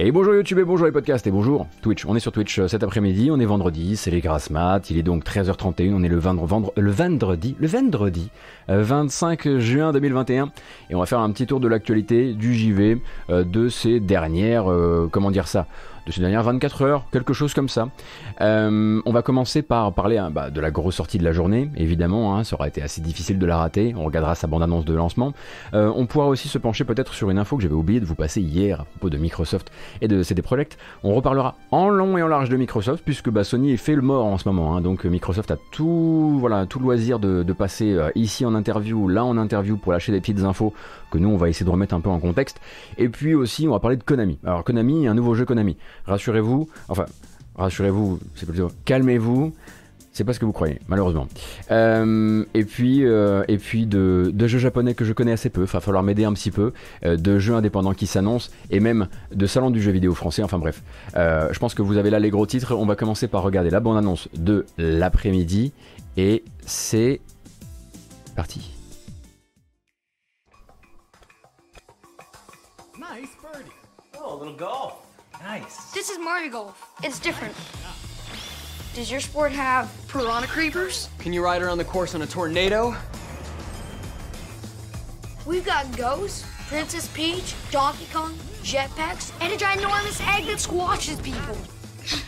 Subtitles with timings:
[0.00, 2.06] Et bonjour YouTube et bonjour les podcasts et bonjour Twitch.
[2.06, 4.96] On est sur Twitch euh, cet après-midi, on est vendredi, c'est les grasses mat, il
[4.96, 8.30] est donc 13h31, on est le, vendre, le vendredi, le vendredi
[8.68, 10.52] 25 euh, juin 2021
[10.90, 14.66] et on va faire un petit tour de l'actualité du JV euh, de ces dernières,
[15.10, 15.66] comment dire ça,
[16.08, 17.88] de ces dernières 24 heures, quelque chose comme ça.
[18.40, 21.70] Euh, on va commencer par parler hein, bah, de la grosse sortie de la journée,
[21.76, 24.94] évidemment, hein, ça aura été assez difficile de la rater, on regardera sa bande-annonce de
[24.94, 25.34] lancement.
[25.74, 28.14] Euh, on pourra aussi se pencher peut-être sur une info que j'avais oublié de vous
[28.14, 30.78] passer hier à propos de Microsoft et de CD Projekt.
[31.04, 34.24] On reparlera en long et en large de Microsoft, puisque bah, Sony fait le mort
[34.24, 34.80] en ce moment, hein.
[34.80, 39.36] donc Microsoft a tout, voilà, tout loisir de, passer euh, ici en interview, là en
[39.36, 40.72] interview pour lâcher des petites infos
[41.10, 42.60] que nous on va essayer de remettre un peu en contexte.
[42.96, 44.38] Et puis aussi on va parler de Konami.
[44.44, 45.76] Alors Konami, un nouveau jeu Konami.
[46.06, 47.06] Rassurez-vous, enfin
[47.56, 49.52] rassurez-vous, c'est plutôt calmez-vous.
[50.18, 51.28] C'est pas ce que vous croyez, malheureusement.
[51.70, 55.66] Euh, et puis, euh, et puis de, jeux japonais que je connais assez peu, il
[55.68, 56.72] va falloir m'aider un petit peu,
[57.04, 60.58] euh, de jeux indépendants qui s'annoncent, et même de salons du jeu vidéo français, enfin
[60.58, 60.82] bref.
[61.14, 62.74] je pense que vous avez là les gros titres.
[62.74, 65.72] On va commencer par regarder la bande-annonce de l'après-midi,
[66.16, 67.20] et c'est
[68.34, 68.77] parti.
[74.48, 75.06] Little golf.
[75.42, 75.92] Nice.
[75.92, 76.90] This is Mario Golf.
[77.02, 77.54] It's different.
[78.94, 81.08] Does your sport have piranha creepers?
[81.18, 82.96] Can you ride around the course on a tornado?
[85.46, 91.56] We've got ghosts, Princess Peach, Donkey Kong, jetpacks, and a ginormous egg that squashes people.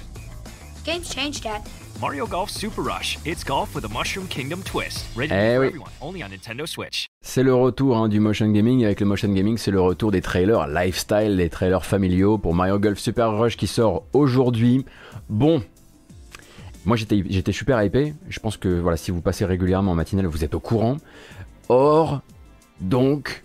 [0.84, 1.68] Games changed, Dad.
[2.00, 3.18] Mario Golf Super Rush.
[3.26, 5.04] It's golf with a Mushroom Kingdom twist.
[5.14, 5.90] Ready eh for everyone.
[6.00, 7.08] Only on Nintendo Switch.
[7.20, 8.86] C'est le retour hein, du motion gaming.
[8.86, 12.78] Avec le motion gaming, c'est le retour des trailers lifestyle, des trailers familiaux pour Mario
[12.78, 14.86] Golf Super Rush qui sort aujourd'hui.
[15.28, 15.62] Bon,
[16.86, 18.14] moi j'étais, j'étais super hypé.
[18.30, 20.96] Je pense que voilà, si vous passez régulièrement en matinale, vous êtes au courant.
[21.68, 22.22] Or,
[22.80, 23.44] donc,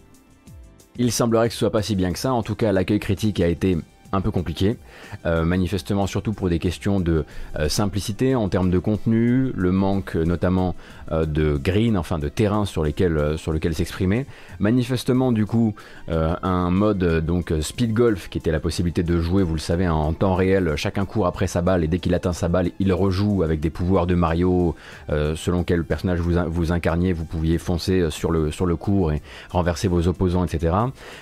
[0.98, 2.32] il semblerait que ce soit pas si bien que ça.
[2.32, 3.78] En tout cas, l'accueil critique a été
[4.12, 4.78] un peu compliqué,
[5.26, 7.26] euh, manifestement surtout pour des questions de
[7.60, 10.76] euh, simplicité en termes de contenu, le manque notamment
[11.12, 14.26] euh, de green, enfin de terrain sur lesquels sur lequel s'exprimer.
[14.60, 15.76] Manifestement du coup
[16.08, 20.14] un mode donc speed golf qui était la possibilité de jouer, vous le savez, en
[20.14, 23.44] temps réel, chacun court après sa balle et dès qu'il atteint sa balle, il rejoue
[23.44, 24.76] avec des pouvoirs de Mario
[25.10, 29.22] selon quel personnage vous, vous incarniez, vous pouviez foncer sur le, sur le cours et
[29.50, 30.76] renverser vos opposants, etc.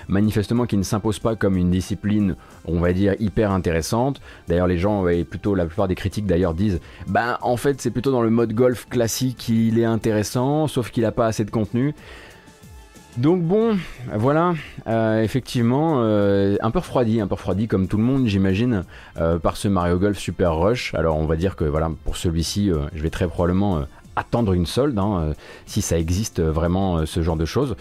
[0.08, 4.20] Manifestement qui ne s'impose pas comme une discipline, on va dire, hyper intéressante.
[4.48, 7.90] D'ailleurs, les gens, et plutôt la plupart des critiques d'ailleurs disent, ben en fait c'est
[7.90, 11.50] plutôt dans le mode golf classique qu'il est intéressant, sauf qu'il n'a pas assez de
[11.50, 11.94] contenu.
[13.16, 13.78] Donc bon,
[14.12, 14.54] voilà,
[14.88, 18.82] euh, effectivement, euh, un peu refroidi, un peu refroidi comme tout le monde, j'imagine,
[19.18, 20.92] euh, par ce Mario Golf Super Rush.
[20.94, 23.84] Alors on va dire que voilà, pour celui-ci, je vais très probablement
[24.16, 25.32] attendre une solde, hein,
[25.64, 27.76] si ça existe vraiment ce genre de choses.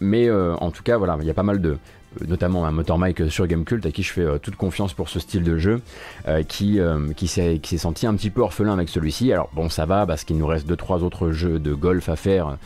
[0.00, 1.78] mais en tout cas, voilà, il y a pas mal de,
[2.26, 5.20] notamment un motor Mike sur Gamecult à qui je fais euh, toute confiance pour ce
[5.20, 5.80] style de jeu
[6.28, 9.32] euh, qui, euh, s'est senti un petit peu orphelin avec celui-ci.
[9.32, 12.58] Alors bon ça va parce qu'il nous reste 2-3 autres jeux de golf à faire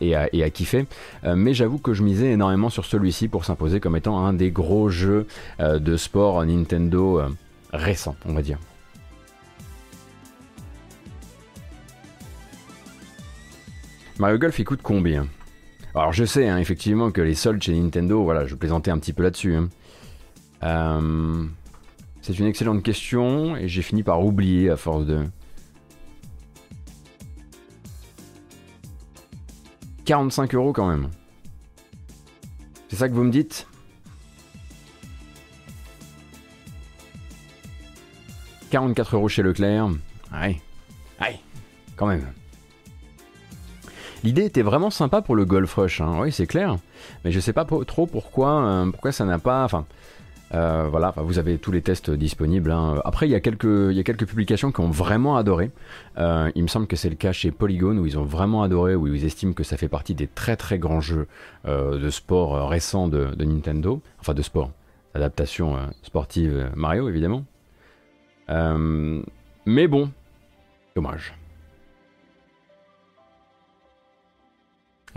[0.00, 0.86] et à, et, à, kiffer.
[1.24, 4.88] mais j'avoue que je misais énormément sur celui-ci pour s'imposer comme étant un des gros
[4.88, 5.26] jeux
[5.60, 7.22] de sport Nintendo
[7.72, 8.58] récents on va dire.
[14.18, 15.26] Mario Golf il coûte combien?
[15.98, 19.12] Alors je sais hein, effectivement que les soldes chez Nintendo, voilà, je plaisantais un petit
[19.12, 19.54] peu là-dessus.
[19.54, 19.68] Hein.
[20.62, 21.44] Euh,
[22.20, 25.24] c'est une excellente question et j'ai fini par oublier à force de...
[30.04, 31.08] 45 euros quand même.
[32.88, 33.66] C'est ça que vous me dites?
[38.70, 39.88] 44 euros chez Leclerc.
[40.32, 40.60] Ouais.
[41.20, 41.40] Ouais.
[41.96, 42.24] Quand même.
[44.24, 46.18] L'idée était vraiment sympa pour le Golf Rush, hein.
[46.20, 46.76] oui c'est clair,
[47.24, 49.64] mais je sais pas trop pourquoi, euh, pourquoi ça n'a pas...
[49.64, 49.86] Enfin,
[50.54, 52.70] euh, voilà, vous avez tous les tests disponibles.
[52.72, 53.00] Hein.
[53.04, 55.70] Après, il y, a quelques, publications qui ont vraiment adoré.
[56.16, 58.94] Euh, il me semble que c'est le cas chez Polygon où ils ont vraiment adoré,
[58.94, 61.28] où ils estiment que ça fait partie des très très grands jeux
[61.66, 64.00] de sport récents de, Nintendo.
[64.20, 64.72] Enfin, de sport.
[65.14, 67.44] Adaptation sportive Mario, évidemment.
[68.48, 70.10] mais bon,
[70.96, 71.37] dommage.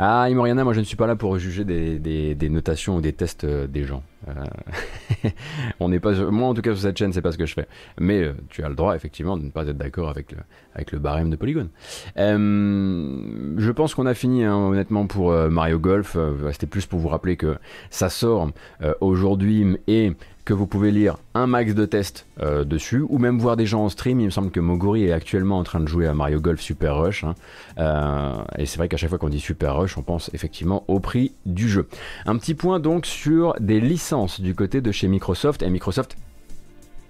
[0.03, 3.44] Ah, Imoriana, moi je ne suis pas là pour juger des, notations ou des tests
[3.44, 4.01] euh, des gens.
[4.27, 5.30] Euh,
[5.80, 7.68] on pas, moi en tout cas sur cette chaîne, c'est pas ce que je fais.
[8.00, 11.30] Mais euh, tu as le droit effectivement de ne pas être d'accord avec le, barème
[11.30, 11.69] de Polygon.
[12.18, 16.18] je pense qu'on a fini hein, honnêtement pour Mario Golf.
[16.51, 17.57] C'était plus pour vous rappeler que
[17.92, 18.50] ça sort
[19.01, 20.13] aujourd'hui et
[20.44, 23.86] que vous pouvez lire un max de tests euh, dessus, ou même voir des gens
[23.86, 24.20] en stream.
[24.20, 26.98] Il me semble que Moguri est actuellement en train de jouer à Mario Golf Super
[26.98, 27.24] Rush.
[27.24, 27.36] Hein.
[27.78, 31.00] Euh, et c'est vrai qu'à chaque fois qu'on dit Super Rush, on pense effectivement au
[31.00, 31.88] prix du jeu.
[32.26, 36.18] Un petit point donc sur des licences licence du côté de chez Microsoft et Microsoft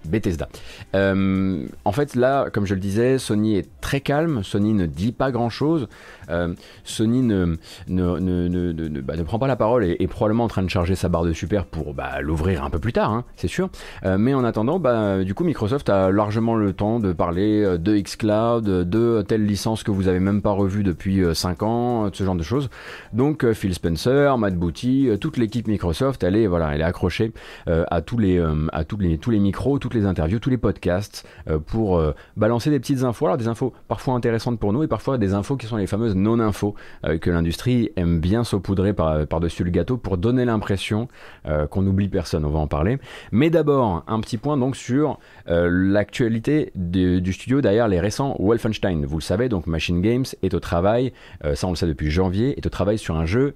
[0.05, 0.49] Bethesda.
[0.95, 4.43] Euh, en fait, là, comme je le disais, Sony est très calme.
[4.43, 5.87] Sony ne dit pas grand-chose.
[6.29, 6.53] Euh,
[6.83, 7.45] Sony bah,
[7.87, 11.33] ne, prend pas la parole et est probablement en train de charger sa barre de
[11.33, 13.69] super pour bah, l'ouvrir un peu plus tard, hein, c'est sûr.
[14.05, 17.97] Euh, mais en attendant, bah, du coup, Microsoft a largement le temps de parler de
[17.97, 22.35] xCloud, de telle licence que vous avez même pas revue depuis 5 ans, ce genre
[22.35, 22.69] de choses.
[23.13, 27.33] Donc, Phil Spencer, Matt Booty, toute l'équipe Microsoft, elle est, voilà, elle est accrochée
[27.67, 31.27] à tous les, à tous les, micros, les interviews, tous les podcasts
[31.67, 32.01] pour
[32.37, 33.25] balancer des petites infos.
[33.25, 36.15] Alors, des infos parfois intéressantes pour nous et parfois des infos qui sont les fameuses
[36.15, 41.07] non-infos euh, que l'industrie aime bien saupoudrer par, par-dessus le gâteau pour donner l'impression
[41.45, 42.97] euh, qu'on n'oublie personne, on va en parler.
[43.31, 49.05] Mais d'abord, un petit point donc sur euh, l'actualité du studio derrière les récents Wolfenstein.
[49.05, 51.13] Vous le savez, donc Machine Games est au travail,
[51.53, 53.55] ça on le sait depuis janvier, est au travail sur un jeu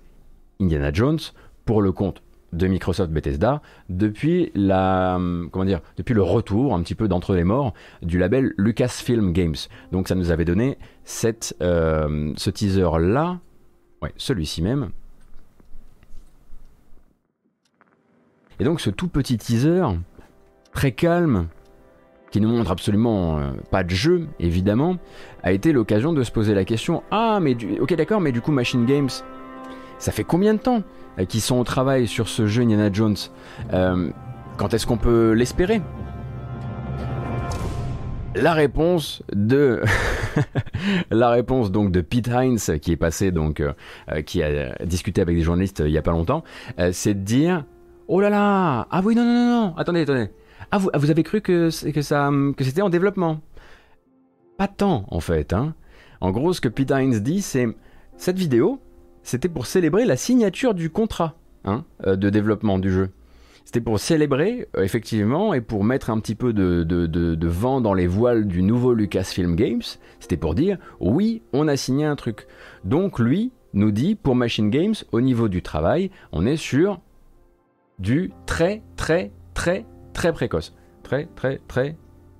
[0.59, 1.19] Indiana Jones
[1.65, 2.21] pour le compte
[2.55, 5.19] de Microsoft Bethesda depuis la
[5.51, 9.55] comment dire depuis le retour un petit peu d'entre les morts du label Lucasfilm Games.
[9.91, 10.77] Donc ça nous avait donné
[11.61, 13.39] euh, ce teaser là,
[14.01, 14.89] ouais, celui-ci même.
[18.59, 19.85] Et donc ce tout petit teaser
[20.73, 21.47] très calme
[22.31, 24.97] qui ne montre absolument euh, pas de jeu évidemment
[25.43, 28.41] a été l'occasion de se poser la question ah mais du, ok d'accord mais du
[28.41, 29.09] coup Machine Games
[29.99, 30.83] ça fait combien de temps
[31.23, 33.15] qui sont au travail sur ce jeu Indiana Jones.
[33.73, 34.09] Euh,
[34.57, 35.81] quand est-ce qu'on peut l'espérer?
[38.35, 39.81] La réponse de
[41.09, 43.71] la réponse donc de Pete Hines qui est passé donc euh,
[44.25, 46.43] qui a discuté avec des journalistes il y a pas longtemps,
[46.91, 47.63] c'est de dire
[48.09, 50.31] oh là là ah oui non non non non attendez attendez
[50.69, 53.39] ah vous, vous avez cru que que ça que c'était en développement?
[54.57, 55.73] Pas tant en fait hein.
[56.19, 57.67] En gros ce que Pete Hines dit c'est
[58.17, 58.81] cette vidéo
[59.25, 61.35] c'était pour célébrer la signature du contrat
[61.65, 63.09] hein, euh, de développement du jeu.
[63.65, 68.05] C'était pour célébrer, euh, effectivement, et pour mettre un petit peu de, vent dans les
[68.05, 69.81] voiles du nouveau Lucasfilm Games.
[70.19, 72.45] C'était pour dire, oui, on a signé un truc.
[72.83, 77.01] Donc lui nous dit, pour Machine Games, au niveau du travail, on est sur
[77.97, 80.75] du très, très, très, très précoce.
[81.01, 81.97] Très, très, très...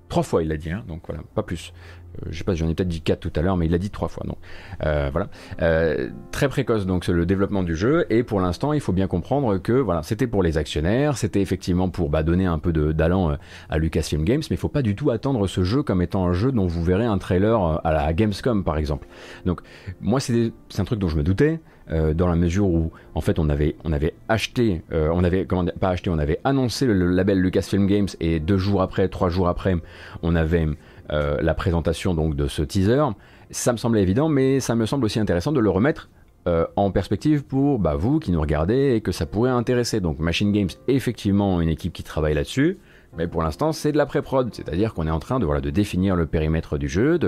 [0.08, 1.72] Trois fois, il a dit, hein, donc voilà, pas plus.
[2.22, 3.78] Euh, je sais pas, j'en ai peut-être dit 4 tout à l'heure, mais il l'a
[3.78, 4.24] dit trois fois.
[4.26, 4.38] Donc
[4.84, 5.28] euh, voilà,
[5.62, 8.06] euh, très précoce donc le développement du jeu.
[8.10, 11.88] Et pour l'instant, il faut bien comprendre que voilà, c'était pour les actionnaires, c'était effectivement
[11.88, 13.36] pour bah, donner un peu d'allant
[13.68, 16.32] à Lucasfilm Games, mais il faut pas du tout attendre ce jeu comme étant un
[16.32, 19.06] jeu dont vous verrez un trailer à la Gamescom par exemple.
[19.44, 19.60] Donc
[20.00, 21.60] moi c'est un truc dont je me doutais.
[21.88, 26.10] dans la mesure où en fait on avait on avait acheté on avait pas acheté
[26.10, 29.76] on avait annoncé le, le, label Lucasfilm Games et deux jours après trois jours après
[30.22, 30.66] on avait
[31.10, 33.02] euh, la présentation donc de ce teaser.
[33.50, 36.08] Ça me semblait évident, mais ça me semble aussi intéressant de le remettre
[36.48, 40.00] euh, en perspective pour bah, vous qui nous regardez et que ça pourrait intéresser.
[40.00, 42.78] Donc Machine Games effectivement une équipe qui travaille là-dessus.
[43.16, 45.70] Mais pour l'instant, c'est de la pré-prod, c'est-à-dire qu'on est en train de, voilà, de
[45.70, 47.18] définir le périmètre du jeu,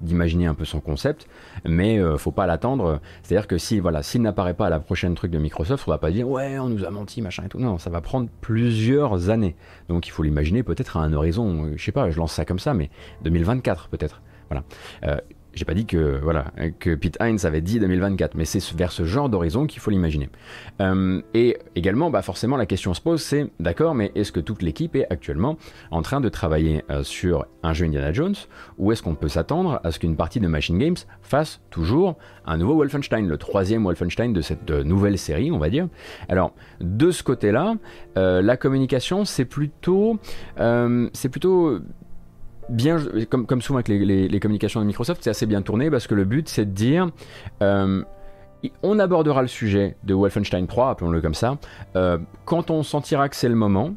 [0.00, 1.28] d'imaginer un peu son concept,
[1.64, 3.00] mais euh, faut pas l'attendre.
[3.22, 5.98] C'est-à-dire que si, voilà, s'il n'apparaît pas à la prochaine truc de Microsoft, on va
[5.98, 7.58] pas dire ouais, on nous a menti, machin et tout.
[7.58, 9.56] Non, ça va prendre plusieurs années.
[9.88, 12.44] Donc il faut l'imaginer peut-être à un horizon, euh, je sais pas, je lance ça
[12.44, 12.90] comme ça, mais
[13.22, 14.22] 2024 peut-être.
[14.50, 14.64] Voilà.
[15.04, 15.18] Euh,
[15.58, 19.04] j'ai pas dit que voilà que Pete Hines avait dit 2024, mais c'est vers ce
[19.04, 20.30] genre d'horizon qu'il faut l'imaginer.
[20.80, 24.62] Euh, et également, bah forcément, la question se pose, c'est d'accord, mais est-ce que toute
[24.62, 25.56] l'équipe est actuellement
[25.90, 28.36] en train de travailler euh, sur un jeu Indiana Jones,
[28.78, 32.56] ou est-ce qu'on peut s'attendre à ce qu'une partie de Machine Games fasse toujours un
[32.56, 35.88] nouveau Wolfenstein, le troisième Wolfenstein de cette euh, nouvelle série, on va dire?
[36.28, 37.74] Alors de ce côté-là,
[38.16, 40.18] la communication, c'est plutôt,
[40.56, 41.80] c'est plutôt
[43.28, 46.48] comme souvent avec les, communications de Microsoft, c'est assez bien tourné parce que le but
[46.48, 47.10] c'est de dire
[47.62, 48.02] euh,
[48.82, 51.58] on abordera le sujet de Wolfenstein 3, appelons-le comme ça,
[51.96, 53.94] euh, quand on sentira que c'est le moment.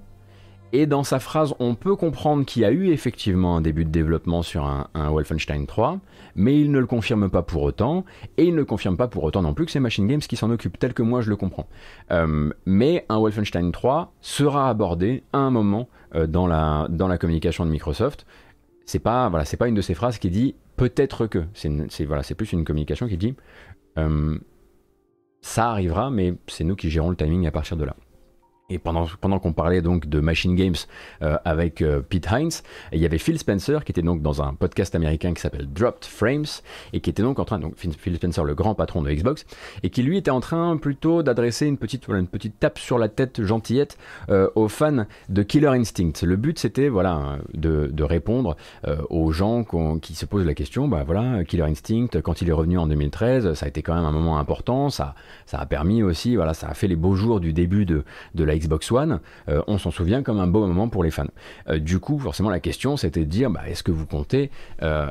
[0.74, 3.90] Et dans sa phrase, on peut comprendre qu'il y a eu effectivement un début de
[3.90, 6.00] développement sur un, Wolfenstein 3,
[6.36, 8.06] mais il ne le confirme pas pour autant,
[8.38, 10.50] et il ne confirme pas pour autant non plus que c'est Machine Games qui s'en
[10.50, 11.68] occupe, tel que moi je le comprends.
[12.12, 15.90] Euh, mais un Wolfenstein 3 sera abordé à un moment
[16.26, 18.26] dans, la, dans la communication de Microsoft
[18.86, 21.46] c'est pas pas une de ces phrases qui dit peut-être que.
[21.54, 23.36] C'est voilà, c'est plus une communication qui dit
[23.98, 24.38] euh,
[25.42, 27.96] ça arrivera, mais c'est nous qui gérons le timing à partir de là.
[28.72, 30.76] Et pendant, pendant qu'on parlait donc de Machine Games
[31.22, 32.52] euh, avec euh, Pete Hines,
[32.94, 36.06] il y avait Phil Spencer qui était donc dans un podcast américain qui s'appelle Dropped
[36.06, 36.46] Frames
[36.94, 39.46] et qui était donc en train, donc Phil Spencer, le grand patron de Xbox,
[39.84, 42.98] et qui lui était en train plutôt d'adresser une petite, voilà, une petite tape sur
[42.98, 43.98] la tête gentillette
[44.30, 46.14] euh, aux fans de Killer Instinct.
[46.24, 48.56] Le but c'était voilà de, de répondre
[49.10, 49.66] aux gens
[50.02, 53.54] qui se posent la question, bah voilà, Killer Instinct, quand il est revenu en 2013,
[53.54, 56.68] ça a été quand même un moment important, ça, ça a permis aussi, voilà, ça
[56.68, 58.04] a fait les beaux jours du début de,
[58.36, 61.26] de la Xbox One, on s'en souvient comme un beau moment pour les fans.
[61.78, 64.52] du coup, forcément, la question c'était de dire, bah, est-ce que vous comptez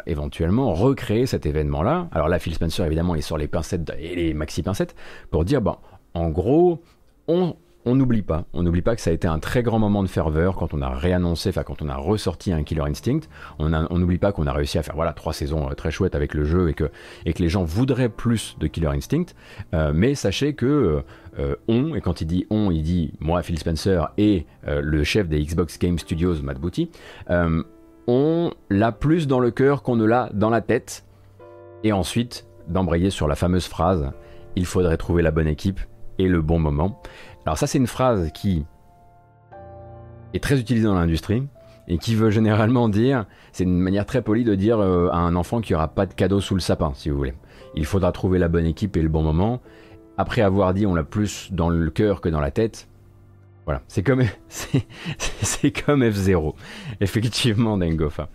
[0.07, 2.09] éventuellement recréer cet événement-là?
[2.12, 4.95] Alors là, Phil Spencer, évidemment, il sort les pincettes et les maxi pincettes
[5.30, 5.80] pour dire, bah,
[6.14, 6.83] en gros,
[7.28, 10.02] on on n'oublie pas, on n'oublie pas que ça a été un très grand moment
[10.02, 13.20] de ferveur quand on a réannoncé, enfin quand on a ressorti un Killer Instinct.
[13.58, 16.34] On n'oublie pas qu'on a réussi à faire voilà trois saisons euh, très chouettes avec
[16.34, 16.90] le jeu et que,
[17.25, 19.26] et que les gens voudraient plus de Killer Instinct.
[19.75, 21.02] Euh, mais sachez que
[21.38, 25.28] euh, on, et quand il dit on, il dit moi, Phil Spencer et le chef
[25.28, 26.90] des Xbox Game Studios, Matt Booty,
[28.06, 31.04] on l'a plus dans le cœur qu'on ne l'a dans la tête.
[31.82, 34.12] Et ensuite, d'embrayer sur la fameuse phrase
[34.56, 35.80] il faudrait trouver la bonne équipe
[36.18, 37.00] et le bon moment.
[37.47, 38.64] Alors ça c'est une phrase qui
[40.35, 41.47] est très utilisée dans l'industrie
[41.88, 45.35] et qui veut généralement dire, c'est une manière très polie de dire euh, à un
[45.35, 47.35] enfant qu'il n'y aura pas de cadeau sous le sapin, si vous voulez.
[47.75, 49.61] Il faudra trouver la bonne équipe et le bon moment.
[50.16, 52.88] Après avoir dit on l'a plus dans le cœur que dans la tête,
[53.64, 56.54] voilà, c'est comme, c'est, comme F0,
[57.00, 58.28] effectivement, Dengofa.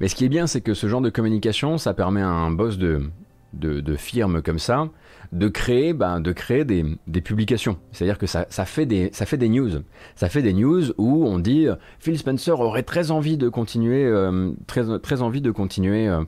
[0.00, 2.50] Mais ce qui est bien, c'est que ce genre de communication, ça permet à un
[2.50, 3.10] boss de,
[3.54, 4.88] de, firme comme ça
[5.32, 7.78] de créer, ben, de créer des, des publications.
[7.90, 9.70] C'est-à-dire que ça, ça, fait des, ça fait des news.
[10.14, 11.66] Ça fait des news où on dit
[11.98, 16.22] Phil Spencer aurait très envie de continuer, euh, très, très envie de continuer euh,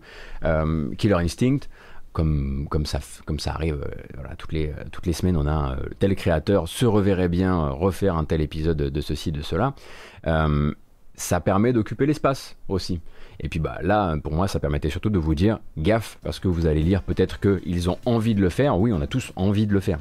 [0.45, 1.69] euh, Killer Instinct.
[2.13, 3.79] Comme, comme, ça, comme ça arrive
[4.15, 8.25] voilà, toutes, les, toutes les semaines, on a tel créateur se reverrait bien refaire un
[8.25, 9.75] tel épisode de ceci, de cela.
[11.15, 13.01] ça permet d'occuper l'espace aussi.
[13.41, 16.49] Et puis bah là, pour moi, ça permettait surtout de vous dire gaffe, parce que
[16.49, 18.79] vous allez lire peut-être qu'ils ont envie de le faire.
[18.79, 19.99] Oui, on a tous envie de le faire.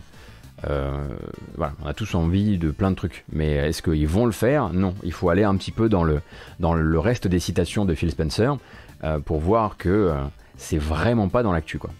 [0.68, 1.08] Euh,
[1.56, 3.26] voilà, on a tous envie de plein de trucs.
[3.32, 4.74] Mais est-ce qu'ils vont le faire?
[4.74, 4.96] Non.
[5.04, 6.22] Il faut aller un petit peu dans le,
[6.60, 8.58] dans le reste des citations de Phil Spencer
[9.04, 10.16] euh, pour voir que euh,
[10.58, 11.92] c'est vraiment pas dans l'actu quoi.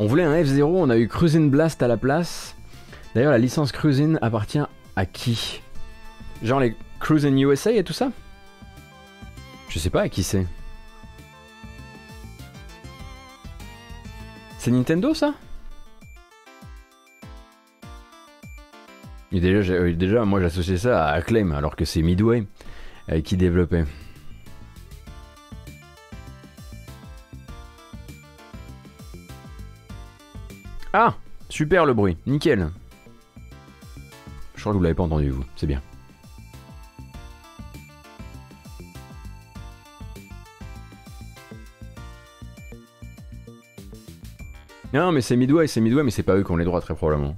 [0.00, 2.53] On voulait un F0, on a eu Cruising Blast à la place.
[3.14, 4.60] D'ailleurs, la licence Cruising appartient
[4.96, 5.62] à qui
[6.42, 8.10] Genre les Cruising USA et tout ça
[9.68, 10.46] Je sais pas à qui c'est.
[14.58, 15.34] C'est Nintendo ça
[19.32, 22.46] déjà, euh, déjà, moi j'associais ça à Acclaim alors que c'est Midway
[23.10, 23.84] euh, qui développait.
[30.92, 31.14] Ah
[31.48, 32.70] Super le bruit, nickel
[34.64, 35.44] crois que vous l'avez pas entendu, vous.
[35.56, 35.82] C'est bien.
[44.94, 46.94] Non, mais c'est Midway, c'est Midway, mais c'est pas eux qui ont les droits, très
[46.94, 47.36] probablement.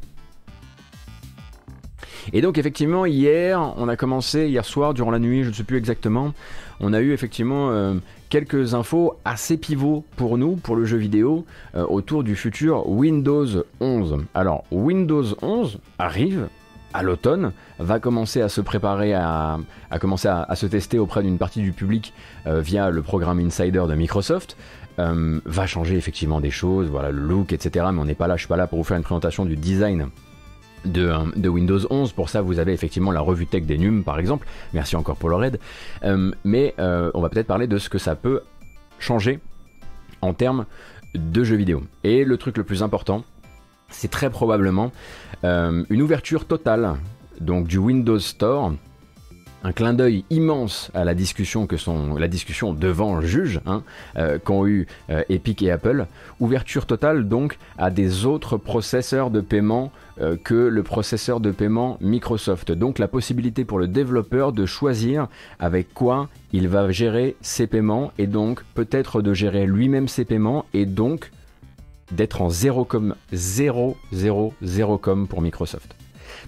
[2.32, 5.62] Et donc effectivement hier, on a commencé hier soir durant la nuit, je ne sais
[5.62, 6.32] plus exactement,
[6.80, 7.94] on a eu effectivement euh,
[8.30, 13.46] quelques infos assez pivots pour nous, pour le jeu vidéo, euh, autour du futur Windows
[13.80, 14.18] 11.
[14.34, 16.48] Alors Windows 11 arrive,
[16.96, 19.58] à l'automne, va commencer à se préparer à,
[20.00, 22.14] commencer à, se tester auprès d'une partie du public
[22.46, 24.56] euh, via le programme Insider de Microsoft.
[24.98, 27.84] Euh, va changer effectivement des choses, voilà le look, etc.
[27.92, 29.54] Mais on n'est pas là, je suis pas là pour vous faire une présentation du
[29.54, 30.08] design
[30.86, 32.12] de, euh, Windows 11.
[32.12, 34.46] Pour ça, vous avez effectivement la revue tech des NUM, par exemple.
[34.72, 35.60] Merci encore pour leur aide.
[36.44, 38.40] mais on va peut-être parler de ce que ça peut
[38.98, 39.38] changer
[40.22, 40.64] en termes
[41.14, 41.82] de jeux vidéo.
[42.04, 43.22] Et le truc le plus important,
[43.90, 44.92] c'est très probablement
[45.44, 46.94] euh, une ouverture totale
[47.40, 48.72] donc du Windows Store.
[49.64, 53.82] Un clin d'œil immense à la discussion que sont la discussion devant le juge hein,
[54.16, 56.06] euh, qu'ont eu euh, Epic et Apple.
[56.38, 59.90] Ouverture totale donc à des autres processeurs de paiement
[60.44, 62.72] que le processeur de paiement Microsoft.
[62.72, 65.28] Donc la possibilité pour le développeur de choisir
[65.58, 70.64] avec quoi il va gérer ses paiements et donc peut-être de gérer lui-même ses paiements
[70.72, 71.30] et donc
[72.12, 75.96] d'être en 0 com 0 0 0 com pour Microsoft.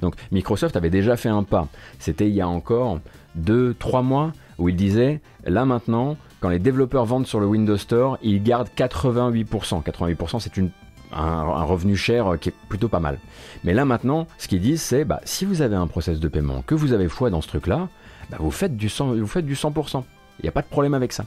[0.00, 1.68] Donc Microsoft avait déjà fait un pas.
[1.98, 3.00] C'était il y a encore
[3.38, 8.18] 2-3 mois où il disait là maintenant, quand les développeurs vendent sur le Windows Store,
[8.22, 9.82] ils gardent 88%.
[9.82, 10.52] 88% c'est
[11.12, 13.18] un, revenu cher qui est plutôt pas mal.
[13.64, 16.62] Mais là maintenant, ce qu'ils disent, c'est bah, si vous avez un process de paiement,
[16.62, 17.88] que vous avez foi dans ce truc-là,
[18.30, 20.04] bah, vous, faites du 100, vous faites du 100%.
[20.40, 21.24] Il n'y a pas de problème avec ça.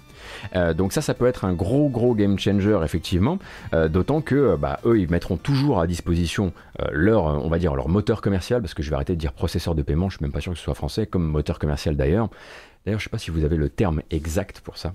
[0.55, 3.39] Euh, donc ça, ça peut être un gros gros game changer effectivement,
[3.73, 6.53] euh, d'autant que euh, bah, eux, ils mettront toujours à disposition
[6.91, 9.75] leur, on va dire leur moteur commercial, parce que je vais arrêter de dire processeur
[9.75, 12.29] de paiement, je suis même pas sûr que ce soit français, comme moteur commercial d'ailleurs.
[12.85, 14.93] D'ailleurs, je sais pas si vous avez le terme exact pour ça.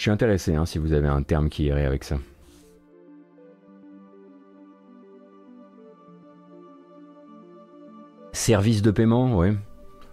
[0.00, 2.16] Je suis intéressé hein, si vous avez un terme qui irait avec ça.
[8.32, 9.56] Service de paiement, ouais.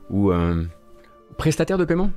[0.10, 0.64] Ou euh,
[1.38, 2.12] prestataire de paiement?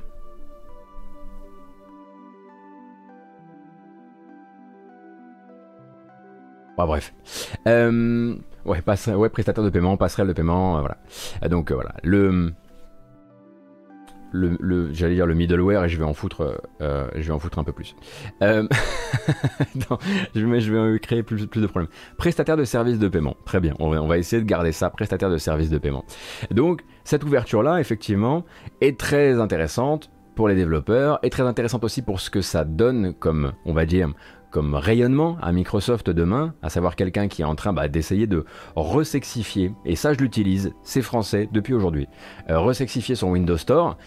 [6.77, 7.13] Bah, bref.
[7.67, 8.81] Euh, ouais,
[9.15, 10.97] ouais, prestataire de paiement, passerelle de paiement, euh, voilà.
[11.49, 11.93] Donc voilà.
[12.03, 12.53] Le
[14.31, 17.59] le, j'allais dire le middleware et je vais en foutre, euh, je vais en foutre
[17.59, 17.95] un peu plus.
[18.41, 18.63] Euh,
[19.75, 19.97] non,
[20.35, 21.89] je, vais, créer plus, de problèmes.
[22.17, 23.73] Prestataire de services de paiement, très bien.
[23.79, 26.05] On va, essayer de garder ça, prestataire de services de paiement.
[26.51, 28.45] Donc cette ouverture là, effectivement,
[28.79, 33.13] est très intéressante pour les développeurs, et très intéressante aussi pour ce que ça donne
[33.13, 34.09] comme, on va dire,
[34.51, 38.45] comme rayonnement à Microsoft demain, à savoir quelqu'un qui est en train bah, d'essayer de
[38.75, 42.07] resexifier, et ça je l'utilise, c'est français depuis aujourd'hui,
[42.49, 43.97] euh, resexifier son Windows Store,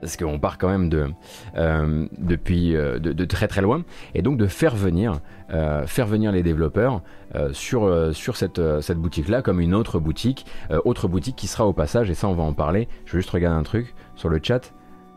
[0.00, 1.10] parce qu'on part quand même de,
[1.56, 5.20] euh, depuis euh, de, très très loin, et donc de faire venir,
[5.52, 7.02] euh, faire venir les développeurs
[7.52, 10.46] sur, cette, cette boutique-là comme une autre boutique,
[10.84, 13.30] autre boutique qui sera au passage, et ça on va en parler, je vais juste
[13.30, 14.72] regarder un truc sur le chat.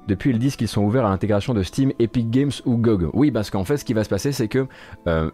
[0.08, 3.10] Depuis, ils disent qu'ils sont ouverts à l'intégration de Steam, Epic Games ou GOG.
[3.14, 4.68] Oui, parce qu'en fait, ce qui va se passer, c'est que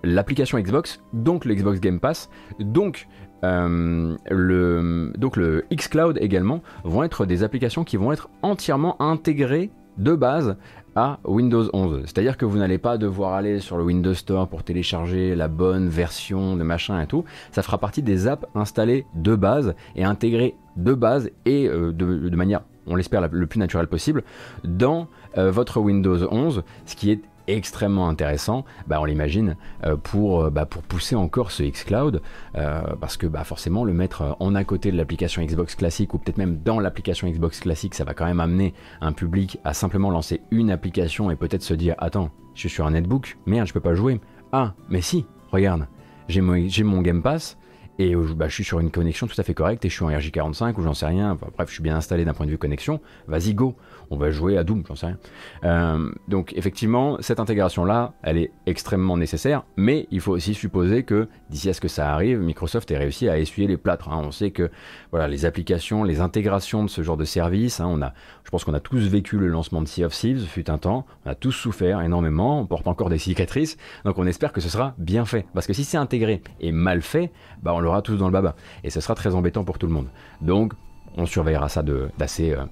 [0.04, 2.30] l'application Xbox, donc le Xbox Game Pass,
[2.60, 3.08] donc
[3.44, 9.72] euh, le, donc le xCloud également vont être des applications qui vont être entièrement intégrées
[9.98, 10.56] de base
[10.96, 12.02] à Windows 11.
[12.06, 15.88] C'est-à-dire que vous n'allez pas devoir aller sur le Windows Store pour télécharger la bonne
[15.88, 17.26] version de machin et tout.
[17.52, 22.36] Ça fera partie des apps installées de base et intégrées de base et euh, de,
[22.36, 24.24] manière, on l'espère, le plus naturelle possible
[24.64, 27.22] dans euh, votre Windows 11, ce qui est
[27.56, 32.22] extrêmement intéressant, bah, on l'imagine, euh, pour, euh, bah, pour pousser encore ce xCloud,
[32.56, 36.18] euh, parce que bah, forcément le mettre en à côté de l'application Xbox classique, ou
[36.18, 40.10] peut-être même dans l'application Xbox classique, ça va quand même amener un public à simplement
[40.10, 43.74] lancer une application et peut-être se dire, attends, je suis sur un netbook, merde, je
[43.74, 44.20] peux pas jouer.
[44.52, 45.88] Ah, mais si, regarde,
[46.28, 47.58] j'ai mon, Game Pass,
[48.00, 50.10] et bah, je suis sur une connexion tout à fait correcte et je suis en
[50.10, 53.02] RJ45 ou j'en sais rien, bref, je suis bien installé d'un point de vue connexion,
[53.28, 53.76] vas-y go,
[54.12, 55.18] on va jouer à Doom, j'en sais rien.
[55.64, 61.28] Euh, donc effectivement, cette intégration-là, elle est extrêmement nécessaire, mais il faut aussi supposer que
[61.50, 64.10] d'ici à ce que ça arrive, Microsoft ait réussi à essuyer les plâtres.
[64.10, 64.22] Hein.
[64.26, 64.72] On sait que
[65.12, 68.64] voilà, les applications, les intégrations de ce genre de service, hein, on a, je pense
[68.64, 71.36] qu'on a tous vécu le lancement de Sea of Thieves, fut un temps, on a
[71.36, 75.26] tous souffert énormément, on porte encore des cicatrices, donc on espère que ce sera bien
[75.26, 75.46] fait.
[75.54, 78.56] Parce que si c'est intégré et mal fait, bah on l'aura tous dans le baba.
[78.84, 80.08] Et ce sera très embêtant pour tout le monde.
[80.42, 80.74] Donc
[81.18, 82.66] on surveillera ça d'assez euh,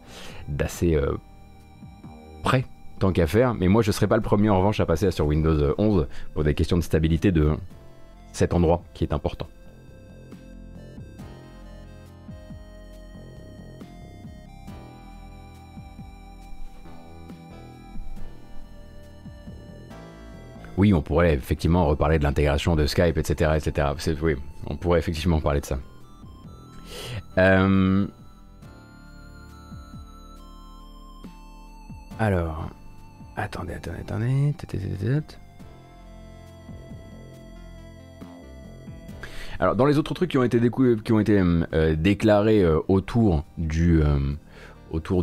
[0.84, 1.18] euh,
[3.00, 3.54] tant qu'à faire.
[3.54, 6.44] Mais moi, je serai pas le premier en revanche à passer sur Windows 11 pour
[6.44, 7.52] des questions de stabilité de
[8.32, 9.48] cet endroit qui est important.
[20.78, 23.52] Oui, on pourrait effectivement reparler de l'intégration de Skype, etc.
[23.56, 23.88] etc.
[24.22, 24.36] Oui,
[24.68, 25.80] on pourrait effectivement parler de ça.
[27.40, 28.06] Euh,
[32.20, 32.72] Alors,
[33.36, 34.54] attendez, attendez, attendez.
[39.60, 40.60] Alors, dans les autres trucs qui ont été,
[41.96, 43.44] déclarés autour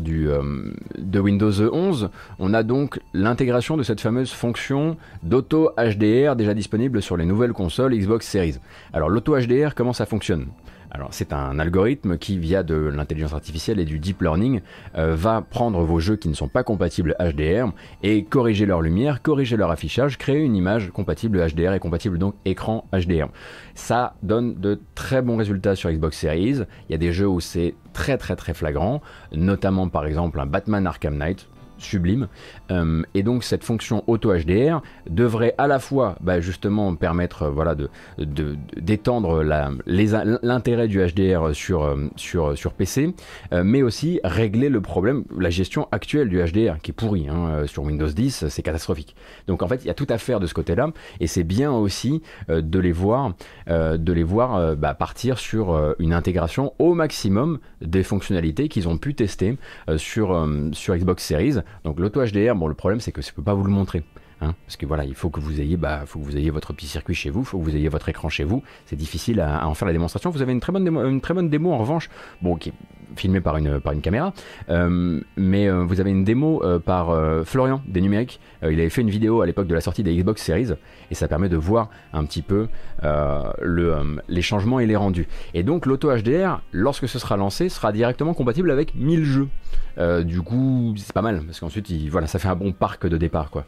[0.01, 7.03] de Windows 11, on a donc l'intégration de cette fameuse fonction d'auto HDR déjà disponible
[7.03, 8.59] sur les nouvelles consoles Xbox Series.
[8.93, 10.47] Alors, l'auto HDR, comment ça fonctionne?
[10.95, 14.61] Alors c'est un algorithme qui, via de l'intelligence artificielle et du deep learning,
[14.97, 17.73] euh, va prendre vos jeux qui ne sont pas compatibles HDR
[18.05, 22.37] et corriger leur lumière, corriger leur affichage, créer une image compatible HDR et compatible donc
[22.45, 23.27] écran HDR.
[23.75, 26.63] Ça donne de très bons résultats sur Xbox Series.
[26.89, 29.03] Il y a des jeux où c'est très très très flagrant,
[29.33, 32.29] notamment par exemple un Batman Arkham Knight, sublime.
[32.71, 37.51] Euh, et donc cette fonction auto HDR devrait à la fois bah, justement permettre euh,
[37.51, 37.75] voilà,
[38.19, 43.15] d'étendre l'intérêt du HDR sur, euh, sur, sur PC,
[43.53, 47.83] mais aussi régler le problème, la gestion actuelle du HDR qui est pourri hein, sur
[47.85, 49.15] Windows 10, c'est catastrophique.
[49.47, 51.73] Donc en fait il y a tout à faire de ce côté-là et c'est bien
[51.73, 53.35] aussi de les voir,
[53.69, 59.15] de les voir bah, partir sur une intégration au maximum des fonctionnalités qu'ils ont pu
[59.15, 59.57] tester
[59.97, 62.21] sur, sur Xbox Series donc l'auto
[62.55, 64.03] Bon le problème c'est que je peux pas vous le montrer.
[64.41, 66.73] Hein, parce que voilà, il faut que vous ayez, bah, faut que vous ayez votre
[66.73, 68.63] petit circuit chez vous, il faut que vous ayez votre écran chez vous.
[68.85, 70.31] C'est difficile à, en faire la démonstration.
[70.31, 72.11] Vous avez une très bonne démo, en revanche,
[72.43, 72.73] bon, qui est
[73.17, 74.33] filmée par une, caméra,
[74.71, 77.15] euh, mais euh, vous avez une démo euh, par
[77.45, 78.41] Florian des numériques.
[78.63, 80.73] il avait fait une vidéo à l'époque de la sortie des Xbox Series
[81.11, 82.69] et ça permet de voir un petit peu
[83.03, 85.29] le, les changements et les rendus.
[85.55, 89.49] Et donc l'auto HDR, lorsque ce sera lancé, sera directement compatible avec 1000 jeux.
[89.97, 93.51] Du coup, c'est pas mal parce qu'ensuite, voilà, ça fait un bon parc de départ,
[93.51, 93.65] quoi.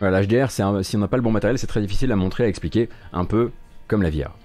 [0.00, 2.88] L'HDR, si on n'a pas le bon matériel, c'est très difficile à montrer, à expliquer,
[3.12, 3.50] un peu
[3.88, 4.36] comme la VR.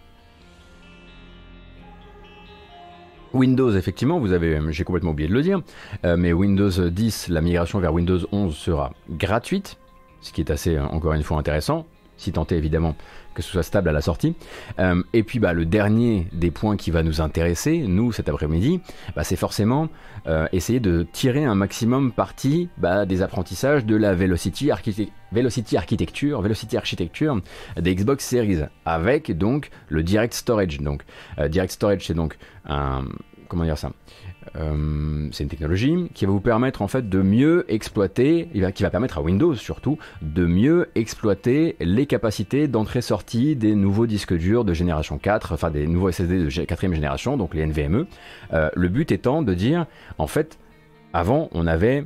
[3.33, 5.61] Windows, effectivement, vous avez, j'ai complètement oublié de le dire,
[6.03, 9.77] euh, mais Windows 10, la migration vers Windows 11 sera gratuite,
[10.21, 11.85] ce qui est assez, euh, encore une fois, intéressant,
[12.17, 12.95] si tant est évidemment
[13.39, 14.35] que ce soit stable à la sortie.
[14.79, 18.81] Euh, et puis bah, le dernier des points qui va nous intéresser, nous, cet après-midi,
[19.15, 19.89] bah, c'est forcément
[20.51, 24.69] essayer de tirer un maximum parti bah, des apprentissages de la Velocity,
[25.31, 27.41] Velocity Architecture, Velocity Architecture
[27.77, 30.81] des Xbox Series, avec donc le Direct Storage.
[30.81, 31.03] Donc,
[31.47, 33.05] Direct Storage, c'est donc un...
[33.47, 33.91] Comment dire ça?
[34.55, 38.89] Euh, c'est une technologie qui va vous permettre en fait de mieux exploiter, qui va
[38.89, 44.73] permettre à Windows surtout de mieux exploiter les capacités d'entrée-sortie des nouveaux disques durs de
[44.73, 48.05] génération 4, enfin des nouveaux SSD de quatrième génération, donc les NVMe.
[48.53, 49.85] Euh, le but étant de dire,
[50.17, 50.57] en fait,
[51.13, 52.05] avant on avait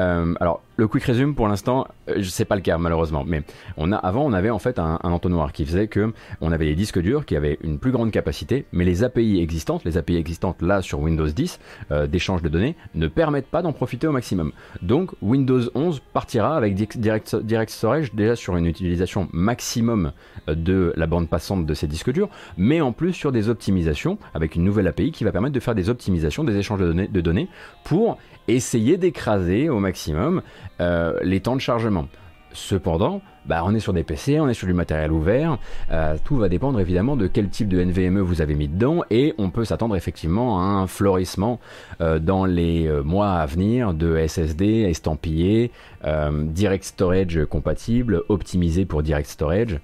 [0.00, 3.42] euh, alors, le quick resume pour l'instant, euh, sais pas le cas malheureusement, mais
[3.76, 7.24] avant on avait en fait un, entonnoir qui faisait que on avait des disques durs
[7.24, 10.98] qui avaient une plus grande capacité, mais les API existantes, les API existantes là sur
[10.98, 11.60] Windows 10
[11.92, 14.52] euh, d'échange de données ne permettent pas d'en profiter au maximum.
[14.82, 20.12] Donc Windows 11 partira avec Direct, Storage déjà sur une utilisation maximum
[20.48, 24.56] de la bande passante de ces disques durs, mais en plus sur des optimisations avec
[24.56, 27.48] une nouvelle API qui va permettre de faire des optimisations des échanges de données
[27.84, 30.42] pour essayer d'écraser au maximum
[30.80, 32.08] euh, les temps de chargement.
[32.52, 35.58] Cependant, bah, on est sur des PC, on est sur du matériel ouvert,
[35.90, 39.34] euh, tout va dépendre évidemment de quel type de NVMe vous avez mis dedans et
[39.38, 41.58] on peut s'attendre effectivement à un florissement
[42.00, 45.72] euh, dans les mois à venir de SSD estampillés,
[46.04, 49.80] Direct Storage compatible, optimisé pour Direct Storage,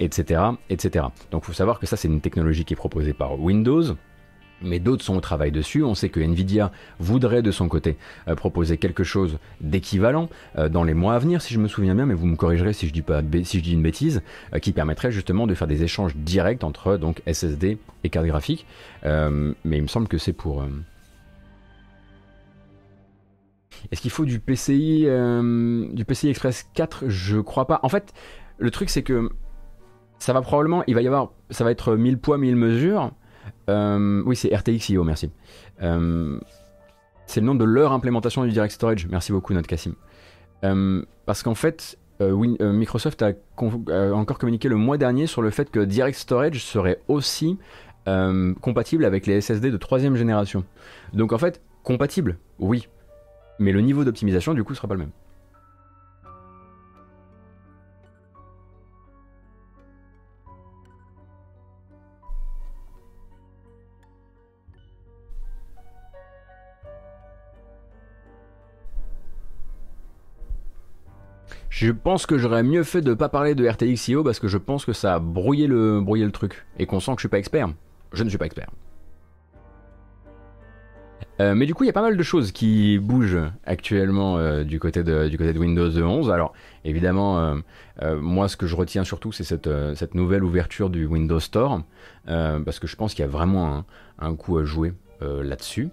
[0.00, 1.04] etc., etc.
[1.30, 3.94] Donc il faut savoir que ça c'est une technologie qui est proposée par Windows
[4.64, 5.82] mais d'autres sont au travail dessus.
[5.82, 7.96] On sait que Nvidia voudrait de son côté
[8.28, 11.94] euh, proposer quelque chose d'équivalent euh, dans les mois à venir, si je me souviens
[11.94, 14.22] bien, mais vous me corrigerez si je dis, pas, si je dis une bêtise,
[14.54, 18.66] euh, qui permettrait justement de faire des échanges directs entre donc SSD et carte graphique.
[19.04, 20.64] mais il me semble que c'est pour...
[23.90, 25.06] Est-ce qu'il faut du PCI,
[25.92, 27.80] du PCI Express 4 Je crois pas.
[27.82, 28.12] En fait,
[28.58, 29.28] le truc c'est que
[30.22, 33.10] ça va probablement, il va y avoir, ça va être 1000 poids, 1000 mesures.
[33.68, 35.30] Euh, oui, c'est RTX.io, merci.
[35.82, 36.38] Euh,
[37.26, 39.06] c'est le nom de leur implémentation du Direct Storage.
[39.08, 39.94] Merci beaucoup, notre Cassim.
[40.64, 43.32] Euh, parce qu'en fait, Microsoft a,
[44.14, 47.58] encore communiqué le mois dernier sur le fait que Direct Storage serait aussi
[48.04, 50.64] compatible avec les SSD de troisième génération.
[51.12, 52.88] Donc en fait, compatible, oui.
[53.58, 55.10] Mais le niveau d'optimisation, du coup, sera pas le même.
[71.82, 74.84] Je pense que j'aurais mieux fait de pas parler de RTX.io parce que je pense
[74.84, 77.70] que ça a brouillé le, truc et qu'on sent que je suis pas expert.
[78.12, 78.70] Je ne suis pas expert.
[81.40, 84.62] Euh, mais du coup, il y a pas mal de choses qui bougent actuellement euh,
[84.62, 86.30] du, côté de, Windows 11.
[86.30, 86.52] Alors,
[86.84, 87.60] évidemment,
[88.00, 91.82] euh, moi, ce que je retiens surtout, c'est cette, nouvelle ouverture du Windows Store,
[92.26, 93.84] parce que je pense qu'il y a vraiment
[94.20, 95.88] un coup à jouer là-dessus,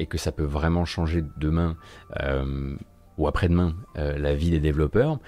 [0.00, 1.76] et que ça peut vraiment changer demain
[3.18, 5.18] ou après-demain euh, la vie des développeurs.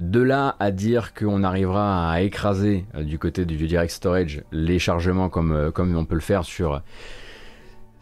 [0.00, 4.78] De là à dire qu'on arrivera à écraser euh, du côté du Direct Storage les
[4.78, 6.82] chargements comme, euh, comme on peut le faire sur,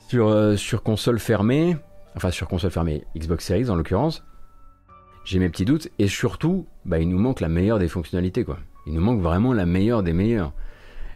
[0.08, 1.76] sur, sur console fermée,
[2.16, 4.24] enfin sur console fermée Xbox Series en l'occurrence,
[5.24, 8.58] j'ai mes petits doutes et surtout bah, il nous manque la meilleure des fonctionnalités quoi.
[8.86, 10.52] Il nous manque vraiment la meilleure des meilleures.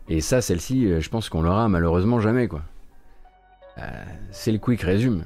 [0.08, 2.48] Et ça, celle-ci, je pense qu'on l'aura malheureusement jamais
[4.32, 5.22] c'est le quick résume.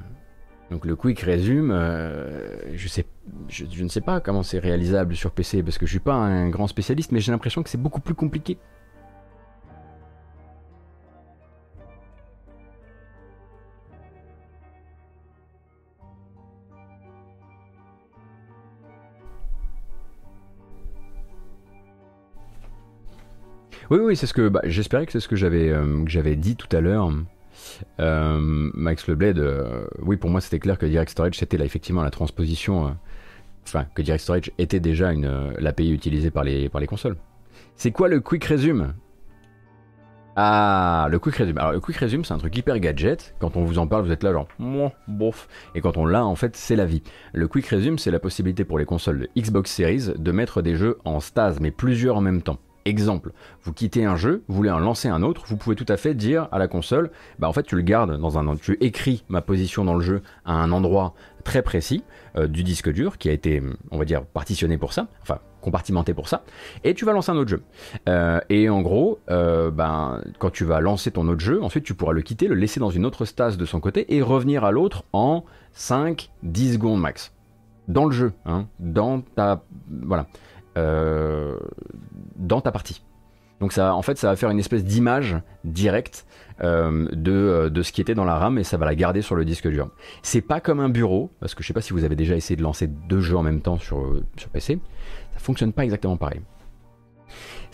[0.71, 3.05] Donc le quick résume, euh, je, sais,
[3.49, 6.49] je, ne sais pas comment c'est réalisable sur PC parce que je suis pas un
[6.49, 8.59] grand spécialiste, mais j'ai l'impression que c'est beaucoup plus compliqué.
[23.91, 26.37] Oui, oui, c'est ce que bah, j'espérais que c'est ce que j'avais euh, que j'avais
[26.37, 27.11] dit tout à l'heure.
[28.01, 32.03] Euh, Max Lebled, euh, oui, pour moi c'était clair que Direct Storage c'était là effectivement
[32.03, 32.91] la transposition, euh,
[33.67, 37.17] enfin que Direct Storage était déjà une l'API utilisée par les, consoles.
[37.77, 38.95] C'est quoi le Quick Resume?
[40.37, 41.59] Ah, le Quick Resume.
[41.59, 43.37] Alors, le Quick Resume, c'est un truc hyper gadget.
[43.39, 44.49] Quand on vous en parle, vous êtes là, genre,
[45.07, 45.49] bof.
[45.77, 47.05] Et quand on l'a, en fait, c'est la vie.
[47.33, 50.75] Le Quick Resume, c'est la possibilité pour les consoles de Xbox Series de mettre des
[50.75, 52.59] jeux en stase, mais plusieurs en même temps.
[52.87, 55.97] Exemple, vous quittez un jeu, vous voulez en lancer un autre, vous pouvez tout à
[55.97, 59.25] fait dire à la console, bah en fait tu le gardes dans un, tu écris
[59.29, 62.05] ma position dans le jeu à un endroit très précis
[62.37, 66.13] euh, du disque dur qui a été, on va dire, partitionné pour ça, enfin compartimenté
[66.13, 66.45] pour ça,
[66.85, 67.63] et tu vas lancer un autre jeu.
[68.07, 71.95] Euh, et en gros, euh, ben, quand tu vas lancer ton autre jeu, ensuite tu
[71.95, 74.73] pourras le quitter, le laisser dans une autre stase de son côté et revenir à
[74.73, 75.45] l'autre en
[75.75, 77.33] 5-10 secondes max.
[77.89, 79.63] Dans le jeu, hein, dans ta.
[79.91, 80.27] Voilà.
[80.77, 81.57] Euh,
[82.37, 83.03] dans ta partie.
[83.61, 86.27] Donc ça, en fait, ça va faire une espèce d'image directe
[86.63, 89.23] euh, de, euh, de, ce qui était dans la RAM et ça va la garder
[89.23, 89.89] sur le disque dur.
[90.23, 92.57] C'est pas comme un bureau, parce que je sais pas si vous avez déjà essayé
[92.57, 94.81] de lancer deux jeux en même temps sur, sur PC,
[95.33, 96.41] ça fonctionne pas exactement pareil.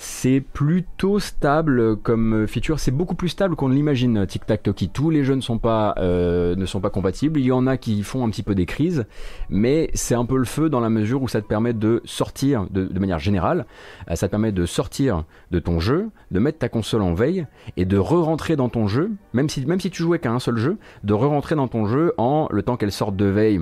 [0.03, 4.89] C'est plutôt stable comme feature, c'est beaucoup plus stable qu'on ne l'imagine Tic Tac Toki.
[4.89, 7.77] Tous les jeux ne sont, pas, euh, ne sont pas compatibles, il y en a
[7.77, 9.05] qui font un petit peu des crises,
[9.51, 12.67] mais c'est un peu le feu dans la mesure où ça te permet de sortir,
[12.71, 13.67] de, manière générale,
[14.11, 17.47] euh, ça te permet de sortir de ton jeu, de mettre ta console en veille
[17.77, 20.57] et de re-rentrer dans ton jeu, même si, même si tu jouais qu'à un seul
[20.57, 23.61] jeu, de re-rentrer dans ton jeu en le temps qu'elle sorte de veille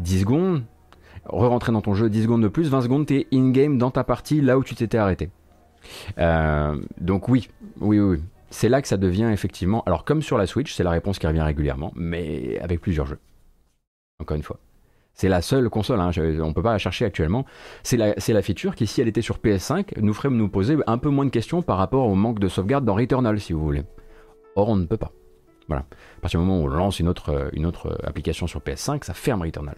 [0.00, 0.64] 10 secondes,
[1.26, 4.40] re-rentrer dans ton jeu 10 secondes de plus, 20 secondes, t'es in-game dans ta partie
[4.40, 5.30] là où tu t'étais arrêté.
[6.18, 7.48] Euh, donc oui,
[7.80, 8.18] oui, oui.
[8.50, 9.82] C'est là que ça devient effectivement.
[9.84, 13.18] Alors comme sur la Switch, c'est la réponse qui revient régulièrement, mais avec plusieurs jeux.
[14.20, 14.58] Encore une fois.
[15.14, 17.44] C'est la seule console, hein, on ne peut pas la chercher actuellement.
[17.82, 20.98] C'est la, la, feature qui, si elle était sur PS5, nous ferait nous poser un
[20.98, 23.82] peu moins de questions par rapport au manque de sauvegarde dans Returnal, si vous voulez.
[24.56, 25.12] Or, on ne peut pas.
[25.68, 25.84] Voilà.
[26.18, 29.12] À partir du moment où on lance une autre, une autre application sur PS5, ça
[29.12, 29.76] ferme Returnal.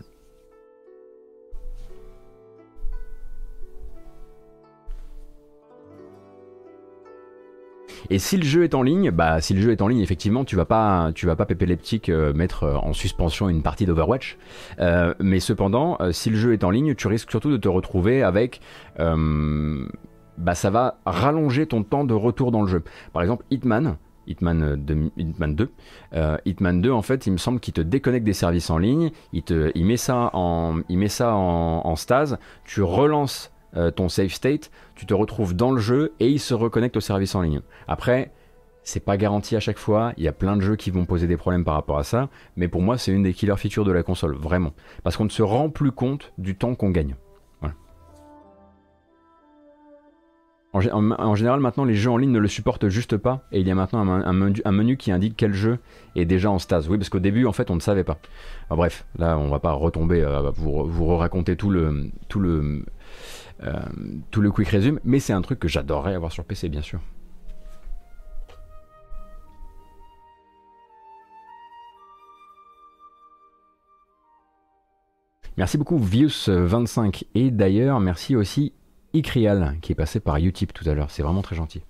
[8.12, 10.44] Et si le jeu est en ligne, bah si le jeu est en ligne, effectivement,
[10.44, 14.36] tu vas pas, tu vas pas pépéleptique euh, mettre euh, en suspension une partie d'Overwatch.
[14.80, 18.22] Euh, mais cependant, si le jeu est en ligne, tu risques surtout de te retrouver
[18.22, 18.60] avec,
[18.98, 22.82] bah ça va rallonger ton temps de retour dans le jeu.
[23.14, 23.96] Par exemple, Hitman.
[24.26, 25.70] Hitman 2, Hitman 2,
[26.44, 29.42] Hitman 2 en fait il me semble qu'il te déconnecte des services en ligne, il,
[29.42, 33.51] te, met ça, en stase, tu relances
[33.96, 37.34] ton save state, tu te retrouves dans le jeu et il se reconnecte au service
[37.34, 37.60] en ligne.
[37.88, 38.30] Après,
[38.84, 41.26] c'est pas garanti à chaque fois, il y a plein de jeux qui vont poser
[41.26, 43.92] des problèmes par rapport à ça, mais pour moi c'est une des killer features de
[43.92, 44.72] la console, vraiment.
[45.04, 47.16] Parce qu'on ne se rend plus compte du temps qu'on gagne.
[50.74, 50.80] En,
[51.34, 53.74] général, maintenant, les jeux en ligne ne le supportent juste pas, et il y a
[53.74, 55.78] maintenant un, menu, qui indique quel jeu
[56.16, 56.88] est déjà en stase.
[56.88, 58.18] Oui, parce qu'au début, en fait, on ne savait pas.
[58.70, 62.84] bref, là, on va pas retomber, à vous, vous raconter tout le, tout le, euh,
[64.30, 67.00] tout le quick résume, mais c'est un truc que j'adorerais avoir sur PC, bien sûr.
[75.56, 78.72] Merci beaucoup Vius25 et d'ailleurs merci aussi
[79.12, 81.82] Icrial qui est passé par Utip tout à l'heure, c'est vraiment très gentil.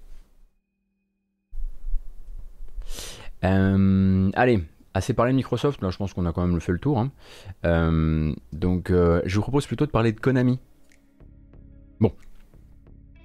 [3.44, 6.80] Euh, allez, assez parlé de Microsoft, là je pense qu'on a quand même fait le
[6.80, 6.98] tour.
[6.98, 7.12] Hein.
[7.64, 10.58] Euh, donc je vous propose plutôt de parler de Konami.
[12.02, 12.12] Bon.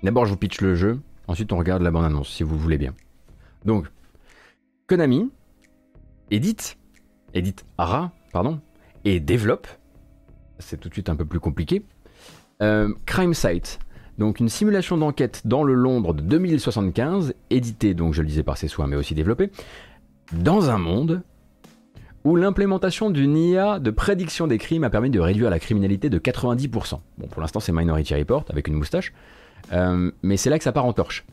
[0.03, 0.99] D'abord, je vous pitch le jeu.
[1.27, 2.93] Ensuite, on regarde la bande-annonce, si vous voulez bien.
[3.65, 3.87] Donc,
[4.85, 5.31] Konami
[6.29, 6.77] édite,
[7.33, 8.61] édite Ara, pardon,
[9.03, 9.67] et développe,
[10.59, 11.83] c'est tout de suite un peu plus compliqué,
[12.61, 13.79] euh, Crime Site.
[14.19, 18.57] Donc une simulation d'enquête dans le Londres de 2075, édité, donc je le disais par
[18.57, 19.51] ses soins, mais aussi développé,
[20.33, 21.23] dans un monde
[22.23, 26.19] où l'implémentation d'une IA de prédiction des crimes a permis de réduire la criminalité de
[26.19, 26.99] 90%.
[27.17, 29.13] Bon, pour l'instant, c'est Minority Report avec une moustache,
[29.71, 31.25] euh, mais c'est là que ça part en torche.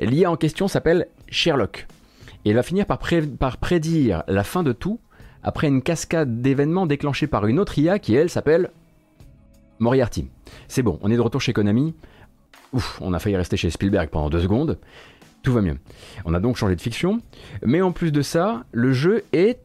[0.00, 1.86] L'IA en question s'appelle Sherlock,
[2.44, 2.98] et elle va finir par,
[3.38, 4.98] par prédire la fin de tout
[5.42, 8.70] après une cascade d'événements déclenchés par une autre IA qui, elle, s'appelle
[9.78, 10.28] Moriarty.
[10.68, 11.94] C'est bon, on est de retour chez Konami.
[12.72, 14.78] Ouf, on a failli rester chez Spielberg pendant deux secondes.
[15.42, 15.78] Tout va mieux.
[16.24, 17.20] On a donc changé de fiction.
[17.64, 19.58] Mais en plus de ça, le jeu est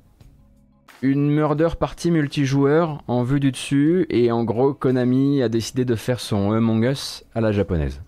[1.01, 5.95] une murder party multijoueur en vue du dessus et en gros Konami a décidé de
[5.95, 8.01] faire son Among Us à la japonaise.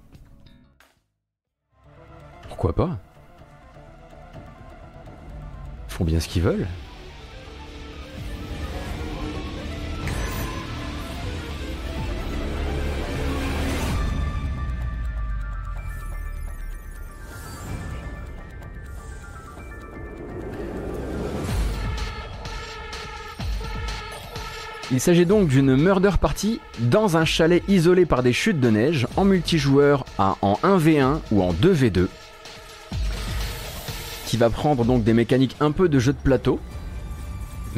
[2.48, 3.00] Pourquoi pas?
[5.88, 6.68] Ils font bien ce qu'ils veulent.
[25.00, 29.08] Il s'agit donc d'une murder party dans un chalet isolé par des chutes de neige
[29.16, 32.08] en multijoueur à, en 1v1 ou en 2v2
[34.26, 36.60] qui va prendre donc des mécaniques un peu de jeu de plateau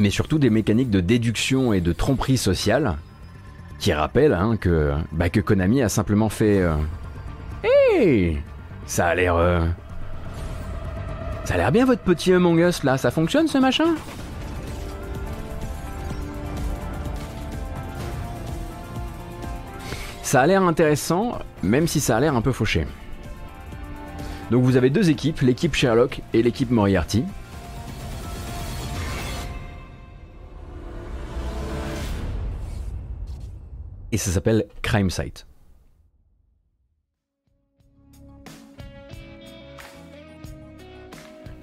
[0.00, 2.96] mais surtout des mécaniques de déduction et de tromperie sociale
[3.78, 8.32] qui rappellent hein, que, bah, que Konami a simplement fait euh,
[8.84, 9.36] Ça a l'air...
[9.36, 9.60] Euh,
[11.44, 13.94] ça a l'air bien votre petit Among Us là, ça fonctionne ce machin?
[20.32, 22.86] Ça a l'air intéressant, même si ça a l'air un peu fauché.
[24.50, 27.22] Donc vous avez deux équipes, l'équipe Sherlock et l'équipe Moriarty.
[34.10, 35.46] Et ça s'appelle Crime Site.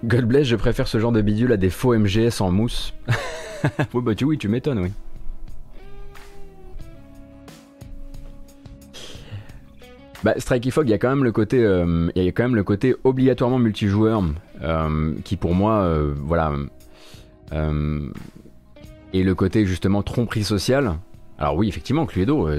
[0.04, 2.94] God bless, je préfère ce genre de bidule à des faux MGS en mousse.
[3.96, 4.92] oui, bah tu, oui, tu m'étonnes, oui.
[10.22, 12.44] Bah, Strike Fog, il y a quand même le côté, euh, il y a quand
[12.44, 14.22] même le côté obligatoirement multijoueur,
[14.62, 16.52] euh, qui pour moi, euh, voilà,
[19.12, 20.96] et le côté justement tromperie sociale.
[21.38, 22.50] Alors oui, effectivement, Cluedo,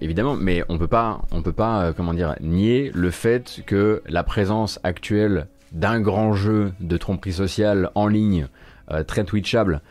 [0.00, 4.24] évidemment, mais on peut pas, on peut pas, comment dire, nier le fait que la
[4.24, 8.48] présence actuelle d'un grand jeu de tromperie sociale en ligne,
[9.06, 9.82] très twitchable,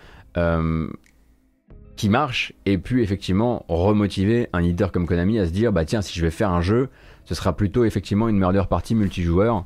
[1.97, 6.01] qui marche et puis effectivement remotiver un leader comme Konami à se dire bah tiens
[6.01, 6.89] si je vais faire un jeu
[7.25, 9.65] ce sera plutôt effectivement une murder party multijoueur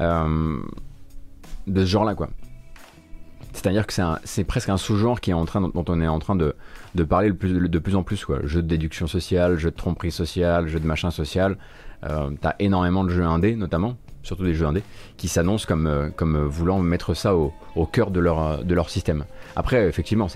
[0.00, 0.58] euh,
[1.66, 2.28] de ce genre là quoi.
[3.52, 3.92] C'est à dire que
[4.24, 6.54] c'est presque un sous-genre qui est en train dont on est en train de,
[7.02, 8.38] parler de plus, de plus en plus quoi.
[8.44, 11.56] Jeu de déduction sociale jeu de tromperie sociale jeu de machin social
[12.04, 14.82] euh, t'as énormément de jeux indés notamment surtout des jeux indés,
[15.16, 17.52] qui s'annoncent comme, euh, voulant mettre ça au,
[17.86, 19.24] cœur de leur, de leur système.
[19.56, 20.26] Après, effectivement,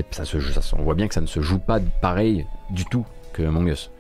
[0.76, 3.90] on voit bien que ça ne se joue pas pareil du tout que Among Us.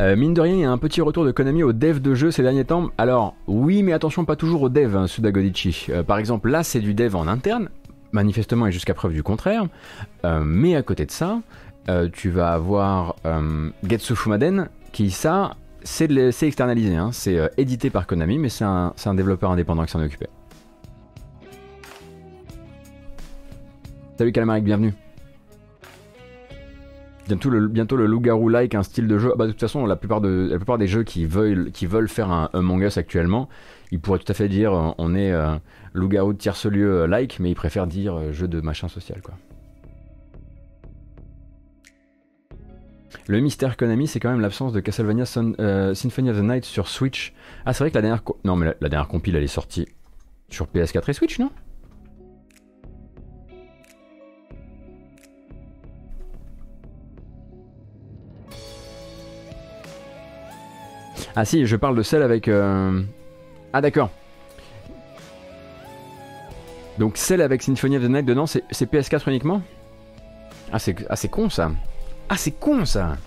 [0.00, 2.14] Euh, mine de rien, il y a un petit retour de Konami au dev de
[2.14, 2.90] jeux ces derniers temps.
[2.98, 5.86] Alors, oui, mais attention, pas toujours au dev, hein, Sudagodichi.
[5.90, 7.68] Euh, par exemple, là, c'est du dev en interne,
[8.12, 9.64] manifestement et jusqu'à preuve du contraire.
[10.24, 11.40] Euh, mais à côté de ça,
[12.12, 13.16] tu vas avoir
[13.82, 16.10] Getsu Fumaden, qui, ça, c'est
[16.42, 16.94] externalisé.
[16.94, 17.10] Hein.
[17.12, 20.26] c'est édité par Konami, mais c'est un, développeur indépendant qui s'en est occupé.
[24.18, 24.92] Salut Calamaric, bienvenue.
[27.28, 29.34] Bientôt le, bientôt le loup-garou-like, un style de jeu.
[29.36, 32.08] Bah, de toute façon, la plupart, de, la plupart des jeux qui veulent, qui veulent
[32.08, 33.50] faire un Among Us actuellement,
[33.90, 35.54] ils pourraient tout à fait dire euh, on est euh,
[35.92, 39.20] loup-garou de tierce-lieu euh, like, mais ils préfèrent dire jeu de machin social.
[39.20, 39.34] quoi.
[43.26, 47.34] Le mystère Konami, c'est quand même l'absence de Castlevania Symphony of the Night sur Switch.
[47.66, 48.22] Ah, c'est vrai que la dernière.
[48.44, 49.86] Non, mais la dernière compile, elle est sortie
[50.48, 51.50] sur PS4 et Switch, non?
[61.40, 62.48] Ah si, je parle de celle avec...
[62.48, 63.00] Euh,
[63.72, 64.10] ah d'accord.
[66.98, 69.62] Donc celle avec Symphony of the Night dedans, c'est PS4 uniquement?
[70.72, 71.70] Ah c'est, ah c'est con ça.
[72.28, 73.18] Ah c'est con ça.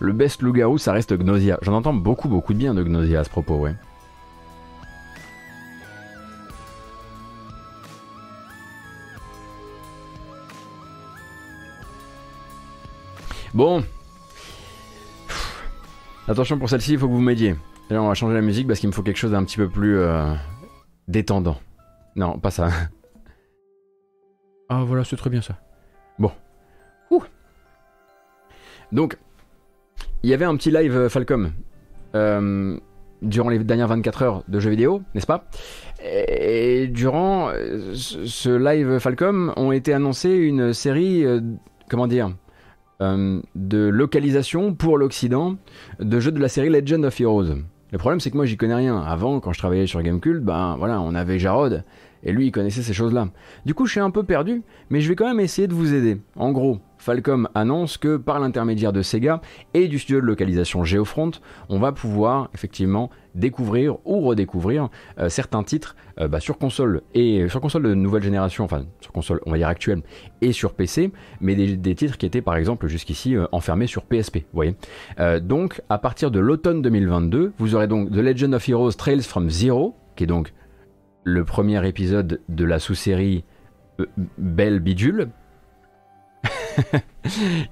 [0.00, 1.58] Le best loup-garou, ça reste Gnosia.
[1.62, 3.74] J'en entends beaucoup, beaucoup de bien de Gnosia à ce propos, ouais.
[13.54, 13.84] Bon.
[16.26, 17.54] Attention pour celle-ci, il faut que vous m'aidiez.
[17.88, 19.68] Là, on va changer la musique parce qu'il me faut quelque chose d'un petit peu
[19.68, 20.34] plus euh,
[21.06, 21.56] détendant.
[22.16, 22.68] Non, pas ça.
[24.70, 25.58] Ah voilà, c'est très bien ça.
[26.18, 26.32] Bon.
[28.92, 29.18] Donc,
[30.22, 31.52] il y avait un petit live euh, Falcom
[32.14, 32.78] euh,
[33.20, 35.44] durant les dernières 24 heures de jeux vidéo, n'est-ce pas?
[36.02, 37.50] Et durant
[37.92, 41.24] ce live Falcom ont été annoncés une série,
[41.88, 42.30] comment dire,
[43.00, 45.56] euh, de localisation pour l'Occident
[46.00, 47.56] de jeux de la série Legend of Heroes.
[47.92, 49.00] Le problème, c'est que moi, j'y connais rien.
[49.00, 51.84] Avant, quand je travaillais sur Gamecult, ben voilà, on avait Jarod,
[52.24, 53.28] et lui, il connaissait ces choses-là.
[53.64, 55.94] Du coup, je suis un peu perdu, mais je vais quand même essayer de vous
[55.94, 56.20] aider.
[56.36, 59.42] En gros, Falcom annonce que par l'intermédiaire de Sega
[59.74, 61.32] et du studio de localisation Geofront,
[61.68, 67.46] on va pouvoir effectivement découvrir ou redécouvrir euh, certains titres euh, bah, sur console et
[67.48, 70.02] sur console de nouvelle génération, enfin sur console on va dire actuelle
[70.40, 71.10] et sur PC,
[71.42, 74.44] mais des, titres qui étaient par exemple jusqu'ici euh, enfermés sur PSP.
[74.54, 74.74] Voyez.
[75.42, 79.50] donc à partir de l'automne 2022, vous aurez donc The Legend of Heroes Trails from
[79.50, 80.54] Zero, qui est donc
[81.24, 83.44] le premier épisode de la sous-série
[84.38, 85.30] Belle Bidule,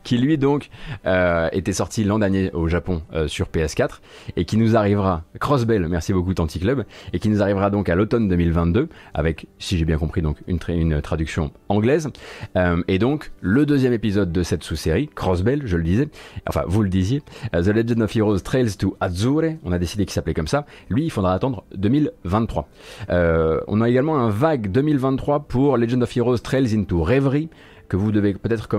[0.02, 0.70] qui lui donc
[1.06, 4.00] euh, était sorti l'an dernier au Japon euh, sur PS4
[4.36, 7.94] et qui nous arrivera, Crossbell, merci beaucoup Tanti Club, et qui nous arrivera donc à
[7.94, 12.08] l'automne 2022 avec, si j'ai bien compris, donc une, une traduction anglaise.
[12.56, 16.08] Euh, et donc le deuxième épisode de cette sous-série, Crossbell, je le disais,
[16.48, 17.22] enfin vous le disiez,
[17.52, 21.04] The Legend of Heroes Trails to Azure, on a décidé qu'il s'appelait comme ça, lui
[21.04, 22.68] il faudra attendre 2023.
[23.08, 27.48] on a également un vague 2023 pour Legend of Heroes Trails into Reverie,
[27.92, 28.70] que vous devez peut-être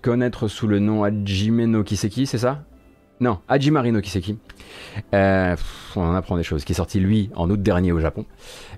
[0.00, 2.62] connaître sous le nom Hajime no Kiseki, c'est ça?
[3.18, 4.38] Non, Hajimari no Kiseki.
[5.12, 5.56] Euh,
[5.96, 6.64] on en apprend des choses.
[6.64, 8.24] Qui est sorti lui en août dernier au Japon.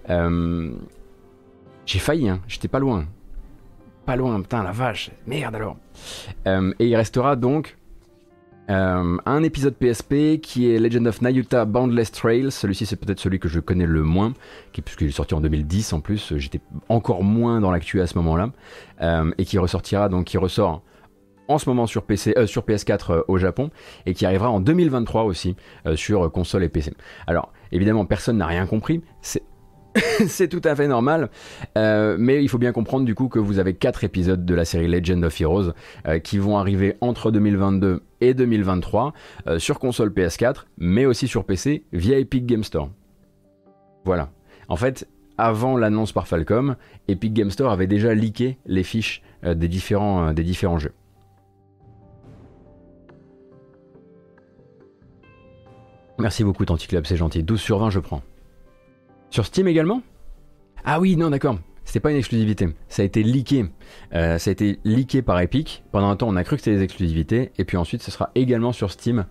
[0.08, 0.72] Euh,
[1.84, 3.04] j'ai failli, hein, j'étais pas loin.
[4.06, 5.76] Pas loin, putain la vache, merde alors.
[6.46, 7.76] Euh, et il restera donc
[8.68, 12.50] euh, un épisode PSP qui est Legend of Nayuta Boundless Trails.
[12.50, 14.32] Celui-ci, c'est peut-être celui que je connais le moins,
[14.72, 16.36] qui, puisqu'il est sorti en 2010 en plus.
[16.36, 18.50] J'étais encore moins dans l'actu à ce moment-là.
[19.02, 20.82] Euh, et qui ressortira, donc qui ressort
[21.48, 23.70] en ce moment sur, PC, euh, sur PS4 au Japon
[24.04, 25.54] et qui arrivera en 2023 aussi
[25.94, 26.92] sur console et PC.
[27.26, 29.02] Alors, évidemment, personne n'a rien compris.
[29.20, 29.42] C'est
[30.28, 31.30] c'est tout à fait normal.
[31.76, 34.64] Euh, mais il faut bien comprendre du coup que vous avez quatre épisodes de la
[34.64, 35.72] série Legend of Heroes
[36.06, 39.12] euh, qui vont arriver entre 2022 et 2023
[39.46, 42.90] euh, sur console PS4, mais aussi sur PC via Epic Game Store.
[44.04, 44.30] Voilà.
[44.68, 46.76] En fait, avant l'annonce par Falcom,
[47.08, 50.92] Epic Game Store avait déjà leaké les fiches des, différents, des différents jeux.
[56.18, 57.42] Merci beaucoup Tanticlub, c'est gentil.
[57.42, 58.22] 12 sur 20, je prends.
[59.36, 60.00] Sur Steam également
[60.82, 61.58] Ah oui, non, d'accord.
[61.84, 62.70] C'était pas une exclusivité.
[62.88, 63.66] Ça a été leaké.
[64.14, 65.84] Euh, ça a été leaké par Epic.
[65.92, 67.52] Pendant un temps, on a cru que c'était des exclusivités.
[67.58, 69.26] Et puis ensuite, ce sera également sur Steam,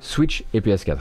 [0.00, 0.98] Switch et PS4.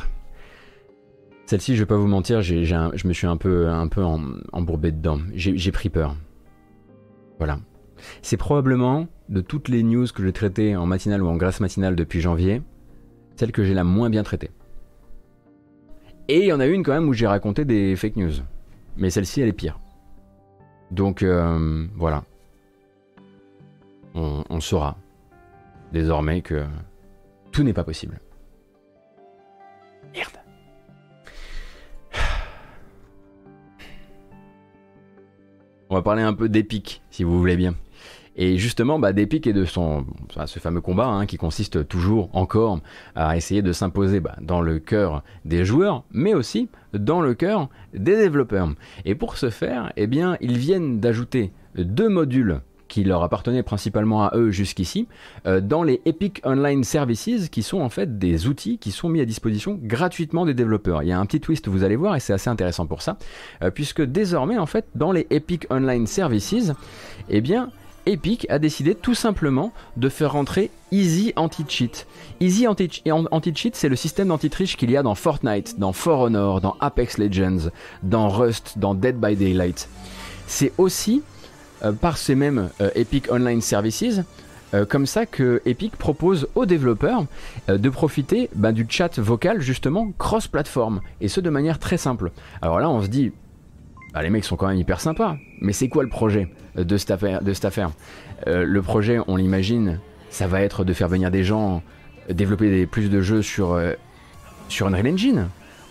[1.47, 5.17] Celle-ci, je vais pas vous mentir, je me suis un peu, un peu embourbé dedans.
[5.33, 6.15] J'ai pris peur.
[7.39, 7.57] Voilà.
[8.21, 11.95] C'est probablement, de toutes les news que j'ai traitées en matinale ou en grasse matinale
[11.95, 12.61] depuis janvier,
[13.37, 14.51] celle que j'ai la moins bien traitée.
[16.31, 18.33] Et il y en a une quand même où j'ai raconté des fake news.
[18.97, 19.79] Mais celle-ci, elle est pire.
[20.91, 22.23] Donc euh, voilà.
[24.13, 24.97] On, saura
[25.91, 26.65] désormais que
[27.51, 28.19] tout n'est pas possible.
[30.13, 30.37] Merde.
[35.89, 37.73] On va parler un peu d'épique, si vous voulez bien.
[38.41, 40.05] Et justement, bah, d'Epic et de son,
[40.45, 42.79] ce fameux combat hein, qui consiste toujours encore
[43.13, 47.67] à essayer de s'imposer bah, dans le cœur des joueurs, mais aussi dans le cœur
[47.93, 48.69] des développeurs.
[49.03, 54.23] Et pour ce faire, eh bien, ils viennent d'ajouter deux modules qui leur appartenaient principalement
[54.23, 55.07] à eux jusqu'ici,
[55.45, 59.19] euh, dans les Epic Online Services, qui sont en fait des outils qui sont mis
[59.19, 61.03] à disposition gratuitement des développeurs.
[61.03, 63.17] Il y a un petit twist, vous allez voir, et c'est assez intéressant pour ça,
[63.63, 66.71] euh, puisque désormais, en fait, dans les Epic Online Services,
[67.29, 67.69] eh bien,
[68.09, 72.07] Epic a décidé tout simplement de faire rentrer Easy Anti-Cheat.
[72.39, 76.75] Easy Anti-Cheat, c'est le système d'anti-triche qu'il y a dans Fortnite, dans For Honor, dans
[76.79, 77.69] Apex Legends,
[78.01, 79.87] dans Rust, dans Dead by Daylight.
[80.47, 81.21] C'est aussi
[81.83, 84.21] euh, par ces mêmes euh, Epic Online Services
[84.73, 87.25] euh, comme ça que Epic propose aux développeurs
[87.67, 92.31] de profiter bah, du chat vocal justement cross-platform et ce de manière très simple.
[92.61, 93.31] Alors là on se dit
[94.13, 95.37] bah, les mecs sont quand même hyper sympas.
[95.61, 97.91] Mais c'est quoi le projet de cette affaire,
[98.47, 99.99] euh, Le projet, on l'imagine,
[100.29, 101.83] ça va être de faire venir des gens
[102.29, 103.93] développer plus de jeux sur, euh,
[104.67, 105.47] sur Unreal Engine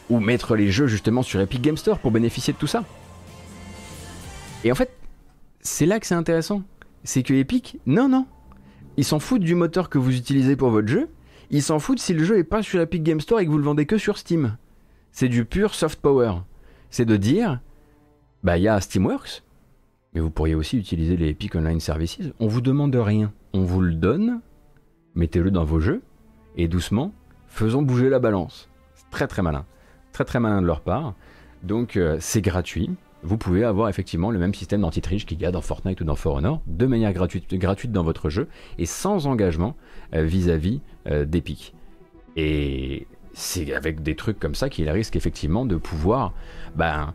[0.08, 2.84] ou mettre les jeux justement sur Epic Game Store pour bénéficier de tout ça.
[4.64, 4.90] Et en fait,
[5.60, 6.62] c'est là que c'est intéressant.
[7.04, 8.26] C'est que Epic, non, non.
[8.96, 11.08] Ils s'en foutent du moteur que vous utilisez pour votre jeu.
[11.50, 13.58] Ils s'en foutent si le jeu est pas sur Epic Game Store et que vous
[13.58, 14.56] le vendez que sur Steam.
[15.12, 16.32] C'est du pur soft power.
[16.90, 17.60] C'est de dire,
[18.42, 19.42] bah, il y a Steamworks,
[20.14, 22.18] mais vous pourriez aussi utiliser les Epic Online Services.
[22.40, 24.40] On vous demande rien, on vous le donne,
[25.14, 26.02] mettez-le dans vos jeux,
[26.56, 27.12] et doucement,
[27.46, 28.68] faisons bouger la balance.
[28.94, 29.64] C'est très très malin.
[30.12, 31.14] Très très malin de leur part.
[31.62, 32.90] Donc euh, c'est gratuit.
[33.22, 36.14] Vous pouvez avoir effectivement le même système d'anti-triche qu'il y a dans Fortnite ou dans
[36.14, 39.74] For Honor, de manière gratuite, gratuite dans votre jeu, et sans engagement
[40.14, 41.74] euh, vis-à-vis euh, d'Epic.
[42.36, 46.32] Et c'est avec des trucs comme ça qu'il risque effectivement de pouvoir
[46.76, 47.14] ben,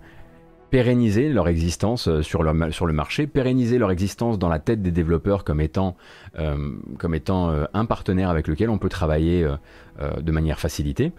[0.74, 2.52] pérenniser leur existence euh, sur le,
[2.94, 5.96] marché, pérenniser leur existence dans la tête des développeurs comme étant,
[6.40, 9.48] euh, comme étant euh, un partenaire avec lequel on peut travailler
[10.20, 11.12] de manière facilitée.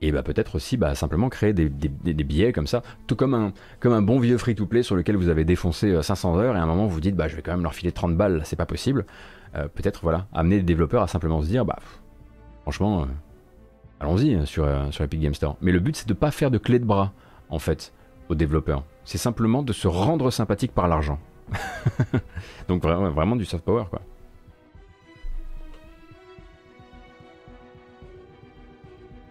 [0.00, 3.52] Et bah peut-être aussi bah, simplement créer des, des, billets comme ça, tout comme un,
[3.78, 6.66] comme un bon vieux free-to-play sur lequel vous avez défoncé 500 heures et à un
[6.66, 9.04] moment vous dites bah je vais quand même leur filer 30 balles, c'est pas possible.
[9.52, 11.78] peut-être voilà, amener les développeurs à simplement se dire bah
[12.62, 13.06] franchement
[14.00, 15.58] allons-y sur, sur Epic Game Store.
[15.60, 17.12] Mais le but c'est de pas faire de clé de bras
[17.50, 17.92] en fait
[18.30, 21.18] aux développeurs c'est simplement de se rendre sympathique par l'argent.
[22.68, 24.00] Donc vraiment, du soft power quoi.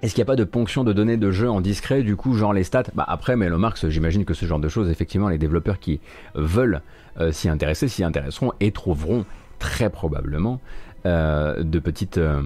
[0.04, 2.34] Est-ce qu'il n'y a pas de ponction de données de jeu en discret, du coup,
[2.34, 2.84] genre les stats?
[2.94, 6.02] Bah après, mais le Marx, j'imagine que ce genre de choses, effectivement, les développeurs qui
[6.36, 6.82] veulent
[7.22, 9.26] euh, s'y intéresser, s'y intéresseront et trouveront
[9.60, 10.60] très probablement
[11.06, 12.42] euh, de petites, euh,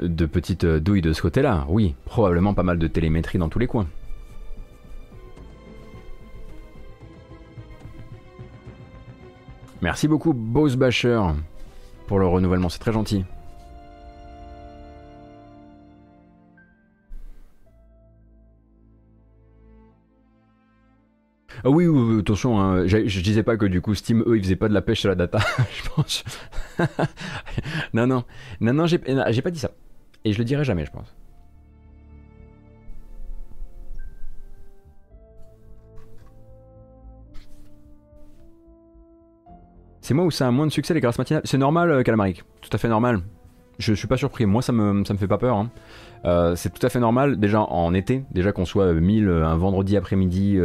[0.00, 1.66] de petites douilles de ce côté-là.
[1.68, 3.86] Oui, probablement pas mal de télémétrie dans tous les coins.
[9.82, 11.20] Merci beaucoup, Bose Basher,
[12.06, 13.24] pour le renouvellement, c'est très gentil.
[21.62, 21.86] Ah oui,
[22.18, 24.80] attention, hein, je disais pas que du coup Steam, eux, ils faisaient pas de la
[24.82, 25.38] pêche sur la data,
[25.84, 26.24] je pense.
[27.94, 28.24] non, non,
[28.60, 29.70] non, non, j'ai pas dit ça.
[30.24, 31.14] Et je le dirai jamais, je pense.
[40.10, 42.42] C'est moi où ça a moins de succès les grâces matinales C'est normal, euh, Calamaric.
[42.62, 43.20] Tout à fait normal.
[43.78, 44.44] Je suis pas surpris.
[44.44, 45.54] Moi, ça me, ça me fait pas peur.
[45.54, 45.70] Hein.
[46.24, 49.54] Euh, c'est tout à fait normal, déjà en été, déjà qu'on soit 1000 euh, un
[49.54, 50.58] vendredi après-midi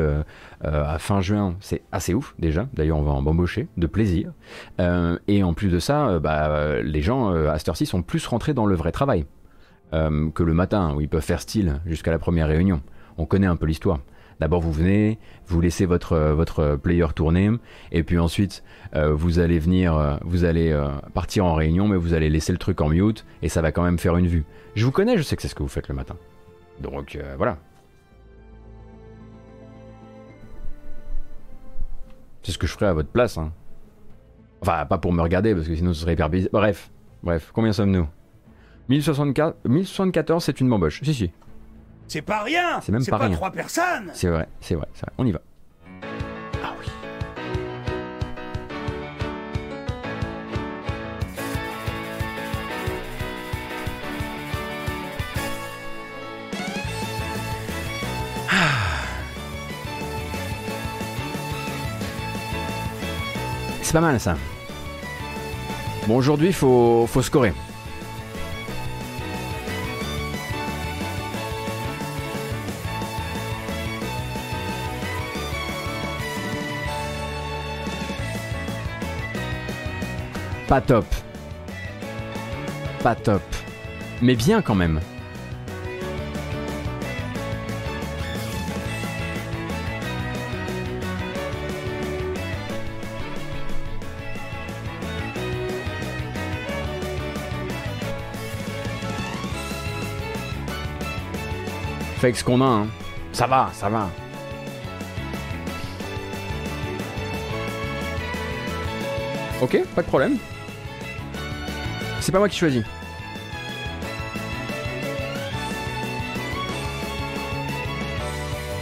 [0.64, 2.68] à fin juin, c'est assez ouf déjà.
[2.74, 4.32] D'ailleurs, on va en embaucher de plaisir.
[4.80, 8.66] et en plus de ça, bah, les gens à cette heure-ci sont plus rentrés dans
[8.66, 9.28] le vrai travail
[9.92, 12.82] que le matin où ils peuvent faire style jusqu'à la première réunion.
[13.20, 14.00] On connaît un peu l'histoire.
[14.40, 15.18] D'abord, vous venez,
[15.48, 17.52] vous laissez votre, votre player tourner,
[17.92, 18.64] et puis ensuite,
[18.94, 20.78] vous allez venir, vous allez
[21.14, 23.84] partir en réunion, mais vous allez laisser le truc en mute, et ça va quand
[23.84, 24.44] même faire une vue.
[24.76, 26.18] Je vous connais, je sais que c'est ce que vous faites le matin.
[26.82, 27.58] Donc euh, voilà.
[32.44, 33.38] C'est ce que je ferais à votre place.
[33.38, 33.52] Hein.
[34.62, 36.50] Enfin, pas pour me regarder, parce que sinon ce serait hyper bizarre.
[36.52, 36.92] Bref,
[37.24, 38.08] bref, combien sommes-nous?
[38.90, 41.02] 1074, c'est une bamboche.
[41.04, 41.32] Si, si.
[42.08, 45.14] C'est pas rien C'est même pas, pas trois personnes C'est vrai, c'est vrai, c'est vrai.
[45.18, 45.42] On y va.
[63.96, 64.36] pas mal ça.
[66.06, 67.54] Bon, aujourd'hui, il faut, faut scorer.
[80.76, 81.06] Pas top.
[83.02, 83.42] Pas top.
[84.22, 85.00] Mais bien quand même.
[102.22, 102.66] avec ce qu'on a.
[102.66, 102.88] Hein.
[103.32, 104.10] Ça va, ça va.
[109.62, 110.38] Ok, pas de problème.
[112.26, 112.82] C'est pas moi qui choisis.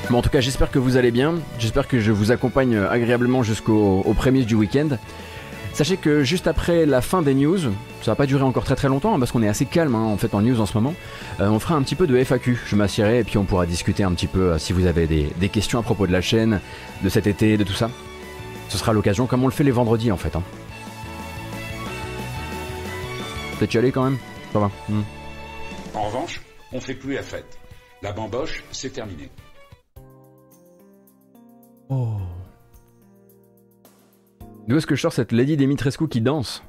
[0.10, 1.34] Bon, en tout cas, j'espère que vous allez bien.
[1.60, 4.98] J'espère que je vous accompagne agréablement jusqu'au prémices du week-end.
[5.74, 7.58] Sachez que juste après la fin des news,
[8.02, 10.04] ça va pas durer encore très très longtemps hein, parce qu'on est assez calme hein,
[10.04, 10.94] en fait en news en ce moment.
[11.42, 14.04] Euh, on fera un petit peu de FAQ, je m'assierai et puis on pourra discuter
[14.04, 16.62] un petit peu euh, si vous avez des, questions à propos de la chaîne,
[17.04, 17.90] de cet été, de tout ça.
[18.70, 20.34] Ce sera l'occasion comme on le fait les vendredis en fait.
[20.38, 20.44] Hein.
[23.58, 24.18] Peut-être y aller quand même
[24.52, 24.72] Ça va.
[24.90, 25.04] Hmm.
[25.94, 26.42] En revanche,
[26.72, 27.60] on fait plus la fête.
[28.02, 29.30] La bamboche, c'est terminé.
[31.90, 32.18] Oh.
[34.68, 36.64] D'où est-ce que je sors cette Lady Dimitrescu qui danse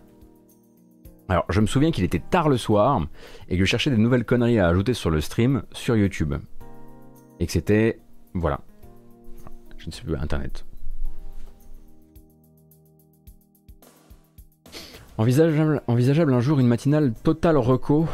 [1.29, 3.01] Alors, je me souviens qu'il était tard le soir
[3.49, 6.35] et que je cherchais des nouvelles conneries à ajouter sur le stream sur YouTube.
[7.41, 8.01] Et que c'était.
[8.35, 8.61] Voilà.
[9.79, 10.65] Je ne sais plus, Internet.
[15.17, 18.09] Envisageable, envisageable un jour une matinale totale reco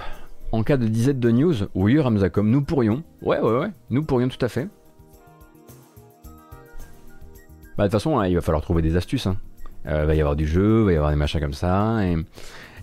[0.52, 1.54] en cas de disette de news?
[1.74, 3.02] Oui, Ramza, nous pourrions.
[3.22, 4.68] Ouais, ouais, ouais, nous pourrions tout à fait.
[7.78, 9.26] Bah, de toute façon, hein, il va falloir trouver des astuces.
[9.26, 9.36] Hein.
[9.86, 12.00] Euh, va y avoir du jeu, va y avoir des machins comme ça.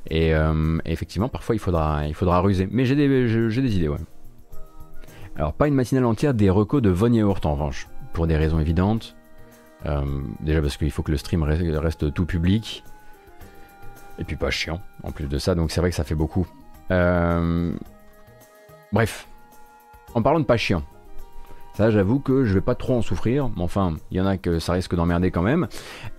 [0.10, 2.68] Et, euh, effectivement, parfois, il faudra, il faudra ruser.
[2.72, 4.00] Mais j'ai des, des idées, ouais.
[5.36, 8.60] Alors, pas une matinale entière des recos de Von Yaourt en revanche, pour des raisons
[8.60, 9.16] évidentes.
[9.86, 10.02] Euh,
[10.40, 12.84] déjà parce qu'il faut que le stream reste, tout public.
[14.20, 16.48] Et puis pas chiant, en plus de ça, donc c'est vrai que ça fait beaucoup.
[18.92, 19.28] Bref,
[20.14, 20.84] en parlant de pas chiant,
[21.78, 24.38] Ça, j'avoue que je vais pas trop en souffrir, mais enfin, il y en a
[24.38, 25.68] que ça risque d'emmerder quand même.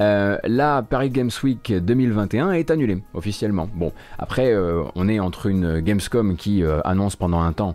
[0.00, 3.68] Euh, la Paris Games Week 2021 est annulée officiellement.
[3.74, 7.74] Bon, après, euh, on est entre une Gamescom qui euh, annonce pendant un temps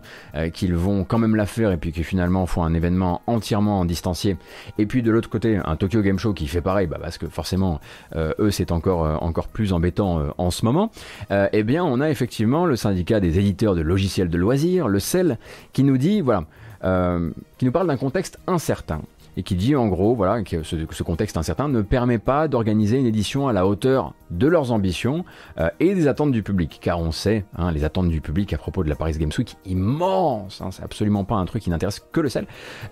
[0.54, 3.84] qu'ils vont quand même la faire et puis qui finalement font un événement entièrement en
[3.84, 4.38] distancié.
[4.78, 7.28] Et puis de l'autre côté, un Tokyo Game Show qui fait pareil, bah, parce que
[7.28, 7.80] forcément,
[8.16, 10.90] eux, c'est encore, encore plus embêtant en ce moment.
[11.30, 15.38] eh bien, on a effectivement le syndicat des éditeurs de logiciels de loisirs, le CEL,
[15.74, 16.46] qui nous dit, voilà,
[16.84, 19.00] euh, qui nous parle d'un contexte incertain
[19.36, 23.06] et qui dit en gros voilà, que ce, contexte incertain ne permet pas d'organiser une
[23.06, 25.24] édition à la hauteur de leurs ambitions
[25.58, 26.78] euh, et des attentes du public.
[26.80, 29.56] Car on sait, hein, les attentes du public à propos de la Paris Games Week,
[29.64, 32.46] immense, hein, c'est absolument pas un truc qui n'intéresse que le sel.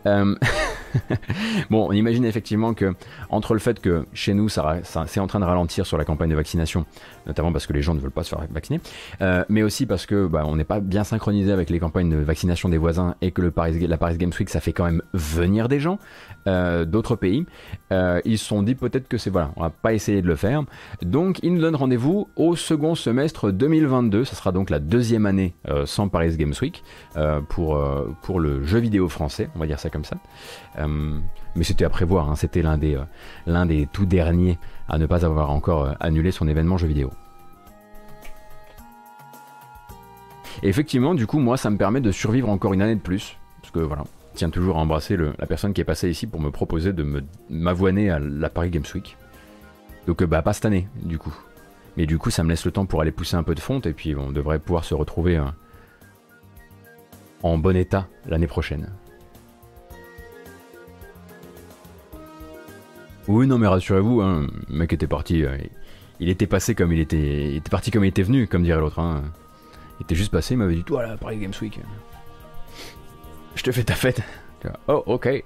[0.07, 0.35] Euh,
[1.71, 2.95] bon, on imagine effectivement que
[3.31, 6.31] entre le fait que chez nous, ça, c'est en train de ralentir sur la campagne
[6.31, 6.85] de vaccination,
[7.27, 8.81] notamment parce que les gens ne veulent pas se faire vacciner,
[9.21, 12.17] euh, mais aussi parce que bah, on n'est pas bien synchronisé avec les campagnes de
[12.17, 15.81] vaccination des voisins et que la Paris Games Week, ça fait quand même venir des
[15.81, 15.99] gens.
[16.49, 17.47] Euh, d'autres pays.
[17.93, 20.35] Euh, ils se sont dit peut-être que c'est voilà, on va pas essayer de le
[20.35, 20.65] faire.
[21.01, 24.25] Donc ils nous donnent rendez-vous au second semestre 2022.
[24.25, 25.55] Ça sera donc la deuxième année
[25.85, 26.83] sans Paris Games Week
[27.49, 27.81] pour,
[28.23, 30.17] pour le jeu vidéo français, on va dire ça comme ça.
[31.57, 32.37] Mais c'était à prévoir, hein.
[32.37, 32.99] c'était l'un des,
[33.47, 37.11] l'un des tout derniers à ne pas avoir encore annulé son événement jeu vidéo.
[40.63, 43.37] Et effectivement, du coup, moi, ça me permet de survivre encore une année de plus.
[43.61, 46.51] Parce que voilà, tiens toujours à embrasser la personne qui est passée ici pour me
[46.51, 49.17] proposer de m'avoiner à la Paris Games Week.
[50.07, 51.35] Donc euh, bah pas cette année du coup.
[51.97, 53.87] Mais du coup ça me laisse le temps pour aller pousser un peu de fonte
[53.87, 55.45] et puis on devrait pouvoir se retrouver euh,
[57.43, 58.89] en bon état l'année prochaine.
[63.33, 65.57] Oui non mais rassurez-vous, hein, le mec était parti, euh,
[66.21, 68.99] il était passé comme il était, était parti comme il était venu, comme dirait l'autre.
[68.99, 69.23] Hein.
[69.99, 71.81] Il était juste passé, il m'avait dit toi la Paris Games Week
[73.55, 74.21] je te fais ta fête.
[74.89, 75.45] Oh, ok.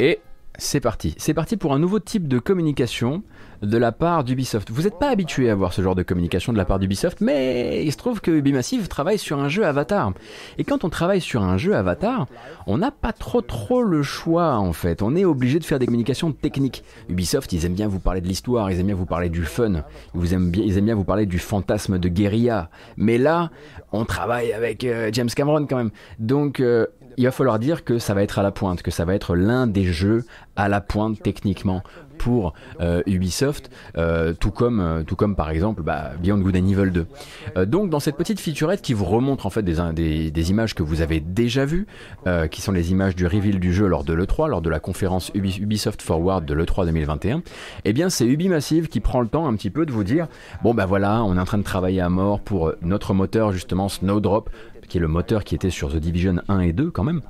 [0.00, 0.20] Et
[0.56, 1.14] c'est parti.
[1.18, 3.22] C'est parti pour un nouveau type de communication
[3.62, 4.70] de la part d'Ubisoft.
[4.70, 7.84] Vous n'êtes pas habitué à voir ce genre de communication de la part d'Ubisoft, mais
[7.84, 10.12] il se trouve que Ubimassive travaille sur un jeu Avatar.
[10.58, 12.26] Et quand on travaille sur un jeu Avatar,
[12.66, 15.02] on n'a pas trop trop le choix en fait.
[15.02, 16.84] On est obligé de faire des communications techniques.
[17.08, 19.84] Ubisoft, ils aiment bien vous parler de l'histoire, ils aiment bien vous parler du fun,
[20.14, 22.70] ils aiment bien, vous parler du fantasme de guérilla.
[22.96, 23.50] Mais là,
[23.92, 25.90] on travaille avec euh, James Cameron quand même.
[26.18, 26.86] Donc euh,
[27.16, 29.34] il va falloir dire que ça va être à la pointe, que ça va être
[29.34, 31.82] l'un des jeux à la pointe techniquement
[32.18, 36.68] pour euh, Ubisoft, euh, tout, comme, euh, tout comme par exemple bah, Beyond Good and
[36.68, 37.64] Evil 2.
[37.66, 41.20] donc dans cette petite featurette qui vous remontre en fait des, images que vous avez
[41.20, 41.86] déjà vues,
[42.50, 45.30] qui sont les images du reveal du jeu lors de l'E3, lors de la conférence
[45.34, 47.42] Ubisoft Forward de l'E3 2021,
[47.84, 50.26] eh bien c'est Ubimassive qui prend le temps un petit peu de vous dire,
[50.62, 53.88] bon bah voilà, on est en train de travailler à mort pour notre moteur justement
[53.88, 54.50] Snowdrop,
[54.88, 57.20] qui est le moteur qui était sur The Division 1 et 2 quand même.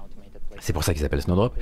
[0.60, 1.54] C'est pour ça qu'il s'appelle Snowdrop.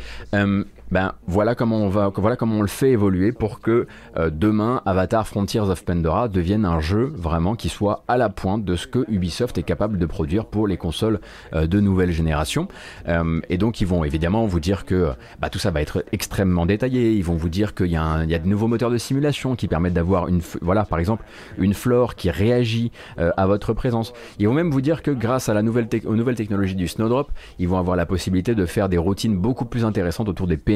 [0.91, 4.83] Ben voilà comment on va, voilà comment on le fait évoluer pour que euh, demain
[4.87, 8.87] Avatar Frontiers of Pandora devienne un jeu vraiment qui soit à la pointe de ce
[8.87, 11.21] que Ubisoft est capable de produire pour les consoles
[11.55, 12.69] euh, de nouvelle génération.
[13.09, 15.11] Euh, et donc ils vont évidemment vous dire que
[15.41, 17.15] bah, tout ça va être extrêmement détaillé.
[17.15, 19.95] Ils vont vous dire qu'il y y a de nouveaux moteurs de simulation qui permettent
[19.95, 21.25] d'avoir une, voilà par exemple
[21.59, 24.13] une flore qui réagit à votre présence.
[24.39, 27.31] Ils vont même vous dire que grâce à la nouvelle aux nouvelles technologies du Snowdrop,
[27.59, 30.76] ils vont avoir la possibilité de faire des routines beaucoup plus intéressantes autour des PNJ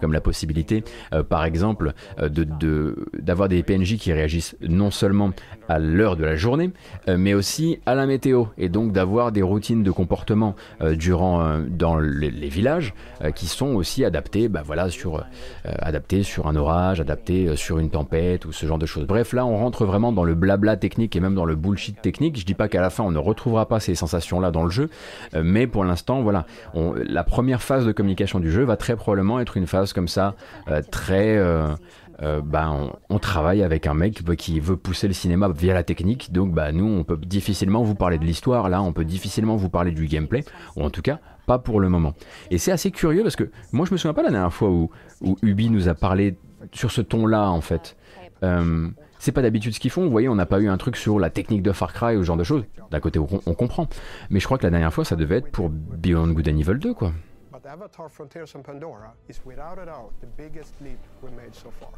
[0.00, 5.30] comme la possibilité, euh, par exemple, euh, de, d'avoir des PNJ qui réagissent non seulement
[5.68, 6.70] à l'heure de la journée,
[7.08, 11.98] euh, mais aussi à la météo, et donc d'avoir des routines de comportement durant dans
[11.98, 12.94] les, villages
[13.34, 15.24] qui sont aussi adaptées, bah voilà, sur
[15.64, 19.06] adaptées sur un orage, adaptées sur une tempête ou ce genre de choses.
[19.06, 22.38] Bref, là, on rentre vraiment dans le blabla technique et même dans le bullshit technique.
[22.38, 24.90] Je dis pas qu'à la fin on ne retrouvera pas ces sensations-là dans le jeu,
[25.42, 29.56] mais pour l'instant, voilà, la première phase de communication du jeu va très probablement être
[29.56, 30.34] une phase comme ça,
[30.68, 31.36] euh, très...
[31.36, 31.74] Euh,
[32.22, 32.72] euh, bah,
[33.10, 36.70] on, travaille avec un mec qui veut pousser le cinéma via la technique, donc bah,
[36.70, 40.06] nous on peut difficilement vous parler de l'histoire, là on peut difficilement vous parler du
[40.06, 40.44] gameplay,
[40.76, 42.14] ou en tout cas pas pour le moment.
[42.52, 44.90] Et c'est assez curieux parce que moi je me souviens pas la dernière fois où,
[45.22, 46.36] où Ubi nous a parlé
[46.70, 47.96] sur ce ton-là en fait.
[49.18, 51.18] c'est pas d'habitude ce qu'ils font, vous voyez, on n'a pas eu un truc sur
[51.18, 52.62] la technique de Far Cry ou ce genre de choses.
[52.92, 53.88] D'un côté on, on comprend,
[54.30, 56.78] mais je crois que la dernière fois ça devait être pour Beyond Good and Evil
[56.78, 57.12] 2 quoi.
[57.66, 61.90] Avatar Frontiers and Pandora is without a doubt the biggest leap we made so far.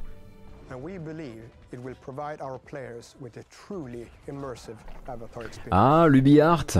[0.70, 1.42] And we believe
[1.72, 4.76] it will provide our players with a truly immersive
[5.08, 5.72] Avatar experience.
[5.72, 6.78] Ah, l'UbiArt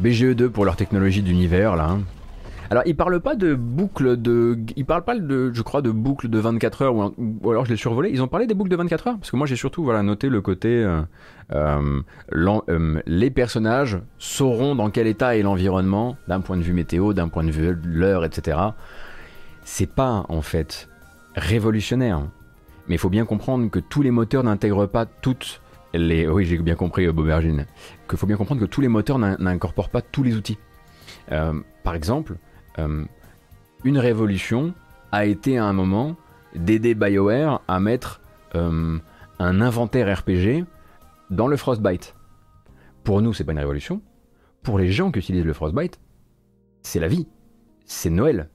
[0.00, 1.90] BGE2 pour leur technologie d'univers là.
[1.90, 2.04] Hein.
[2.72, 4.56] Alors, il parle pas de boucle de.
[4.76, 7.76] Il parle pas de, je crois, de boucle de 24 heures ou, alors je l'ai
[7.76, 8.10] survolé.
[8.10, 9.18] Ils ont parlé des boucles de 24 heures?
[9.18, 10.68] Parce que moi j'ai surtout voilà, noté le côté.
[10.68, 11.02] Euh,
[11.52, 12.00] euh,
[12.32, 17.26] euh, les personnages sauront dans quel état est l'environnement d'un point de vue météo, d'un
[17.26, 18.56] point de vue l'heure, etc.
[19.64, 20.88] C'est pas en fait
[21.34, 22.20] révolutionnaire.
[22.86, 25.60] Mais il faut bien comprendre que tous les moteurs n'intègrent pas toutes
[25.92, 26.28] les.
[26.28, 27.66] Oui, j'ai bien compris, Bobergine.
[28.08, 30.58] Qu'il faut bien comprendre que tous les moteurs n'incorporent pas tous les outils.
[31.28, 32.36] par exemple,
[32.78, 33.04] euh,
[33.84, 34.74] une révolution
[35.12, 36.16] a été à un moment
[36.54, 38.20] d'aider BioWare à mettre
[38.54, 38.98] euh,
[39.38, 40.64] un inventaire RPG
[41.30, 42.14] dans le Frostbite.
[43.04, 44.02] Pour nous, c'est pas une révolution.
[44.62, 46.00] Pour les gens qui utilisent le Frostbite,
[46.82, 47.26] c'est la vie.
[47.84, 48.50] C'est Noël.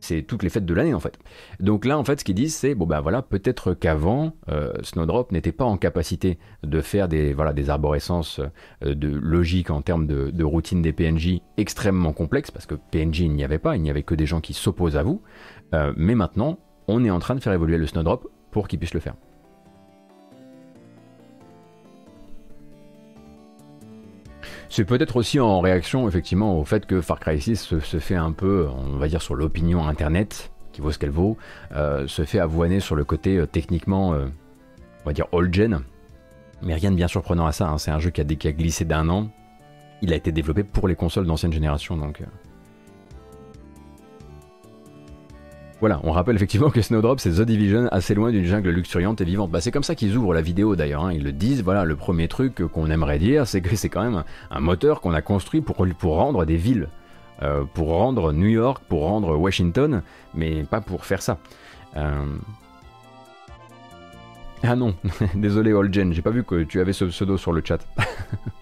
[0.00, 1.18] C'est toutes les fêtes de l'année en fait.
[1.60, 5.32] Donc là en fait ce qu'ils disent c'est bon ben voilà peut-être qu'avant euh, Snowdrop
[5.32, 7.34] n'était pas en capacité de faire des
[7.70, 8.40] arborescences
[8.84, 13.32] euh, de logique en termes de, routine des PNJ extrêmement complexes parce que PNJ il
[13.32, 15.20] n'y avait pas, il n'y avait que des gens qui s'opposent à vous.
[15.74, 18.94] Euh, mais maintenant on est en train de faire évoluer le Snowdrop pour qu'il puisse
[18.94, 19.14] le faire.
[24.68, 28.32] C'est peut-être aussi en réaction effectivement au fait que Far Cry 6 se, fait un
[28.32, 31.38] peu, on va dire, sur l'opinion internet, qui vaut ce qu'elle vaut,
[31.74, 34.26] euh, se fait avoiner sur le côté euh, techniquement, euh,
[35.04, 35.80] on va dire, old gen.
[36.62, 37.78] Mais rien de bien surprenant à ça, hein.
[37.78, 39.30] c'est un jeu qui a, qui a glissé d'un an.
[40.02, 42.22] Il a été développé pour les consoles d'ancienne génération, donc
[45.80, 49.24] Voilà, on rappelle effectivement que Snowdrop c'est The Division assez loin d'une jungle luxuriante et
[49.24, 49.50] vivante.
[49.52, 51.12] Bah, c'est comme ça qu'ils ouvrent la vidéo d'ailleurs, hein.
[51.12, 54.24] ils le disent, voilà, le premier truc qu'on aimerait dire c'est que c'est quand même
[54.50, 56.88] un moteur qu'on a construit pour, pour rendre des villes,
[57.42, 60.02] euh, pour rendre New York, pour rendre Washington,
[60.34, 61.38] mais pas pour faire ça.
[61.96, 62.26] Euh,
[64.64, 64.96] ah non,
[65.36, 67.78] désolé Olgen, j'ai pas vu que tu avais ce pseudo sur le chat.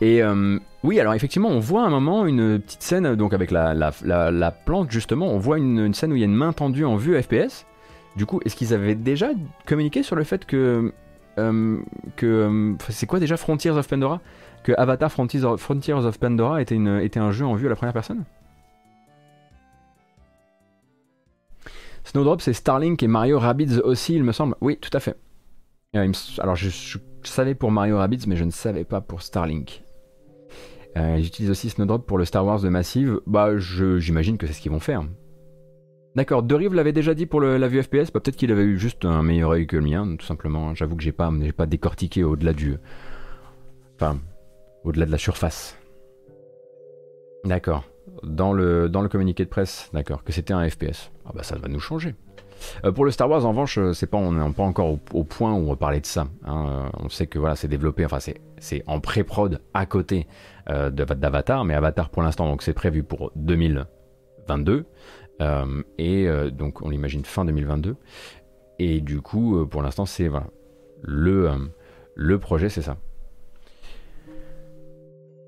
[0.00, 3.74] Et euh, oui, alors effectivement, on voit un moment une petite scène, donc avec la,
[3.74, 6.96] la, plante justement, on voit une, scène où il y a une main tendue en
[6.96, 7.66] vue FPS.
[8.16, 9.30] Du coup, est-ce qu'ils avaient déjà
[9.66, 10.92] communiqué sur le fait que.
[11.38, 11.78] Euh,
[12.16, 14.20] que euh, c'est quoi déjà Frontiers of Pandora?
[14.64, 17.70] Que Avatar Frontiers of, Frontiers of Pandora était, une, était un jeu en vue à
[17.70, 18.24] la première personne?
[22.04, 24.56] Snowdrop, c'est Starlink et Mario Rabbids aussi, il me semble.
[24.60, 25.16] Oui, tout à fait.
[26.38, 29.82] Alors, je, je savais pour Mario Rabbids, mais je ne savais pas pour Starlink.
[30.96, 33.20] Euh, j'utilise aussi Snowdrop pour le Star Wars de Massive.
[33.26, 35.04] Bah, j'imagine que c'est ce qu'ils vont faire.
[36.16, 38.10] D'accord, Derive l'avait déjà dit pour la vue FPS.
[38.12, 40.74] Bah, peut-être qu'il avait eu juste un meilleur œil que le mien, tout simplement.
[40.74, 42.76] J'avoue que j'ai pas, pas décortiqué au-delà du.
[43.94, 44.18] Enfin,
[44.84, 45.78] au-delà de la surface.
[47.44, 47.84] D'accord.
[48.22, 51.10] Dans le, communiqué de presse, d'accord, que c'était un FPS.
[51.24, 52.14] Ah bah ça va nous changer.
[52.84, 55.24] Euh, pour le Star Wars, en revanche, euh, c'est pas, on n'est pas encore au,
[55.24, 56.26] point où on va de ça.
[56.44, 56.90] Hein.
[56.98, 58.18] On sait que voilà, c'est développé, enfin
[58.58, 60.26] c'est en pré-prod à côté
[60.70, 64.84] euh, d'Avatar, mais Avatar pour l'instant, donc c'est prévu pour 2022.
[65.98, 67.96] et donc on l'imagine fin 2022.
[68.78, 70.46] Et du coup, pour l'instant, c'est voilà,
[71.02, 71.50] le,
[72.14, 72.96] le projet, c'est ça.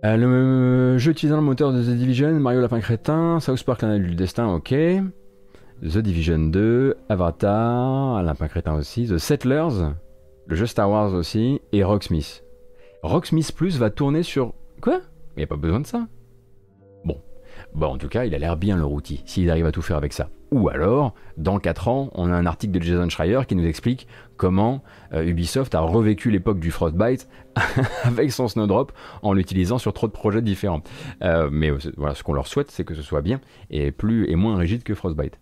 [0.02, 4.14] le jeu utilisant le moteur de The Division, Mario Lapin Crétin, South Park l'année du
[4.14, 4.74] destin, ok.
[5.82, 9.92] The Division 2, Avatar, Lapin Crétin aussi, The Settlers,
[10.46, 12.44] le jeu Star Wars aussi, et Rocksmith.
[13.02, 14.54] Rocksmith Plus va tourner sur...
[14.80, 15.00] Quoi?
[15.36, 16.06] Il n'y a pas besoin de ça.
[17.04, 17.20] Bon.
[17.74, 19.96] Bon, en tout cas, il a l'air bien le outil, s'il arrive à tout faire
[19.96, 20.30] avec ça.
[20.50, 24.06] Ou alors, dans 4 ans, on a un article de Jason Schreier qui nous explique
[24.36, 24.82] comment
[25.14, 27.28] euh, Ubisoft a revécu l'époque du Frostbite
[28.04, 30.82] avec son Snowdrop en l'utilisant sur trop de projets différents.
[31.22, 34.36] Euh, mais voilà, ce qu'on leur souhaite, c'est que ce soit bien et plus et
[34.36, 35.38] moins rigide que Frostbite.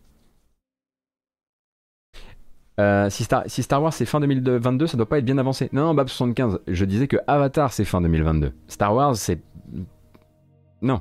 [2.81, 5.69] Euh, si, Star, Wars c'est fin 2022, ça doit pas être bien avancé.
[5.73, 8.53] Non, non, Bab 75, je disais que Avatar c'est fin 2022.
[8.69, 9.41] Star Wars c'est.
[10.81, 11.01] Non.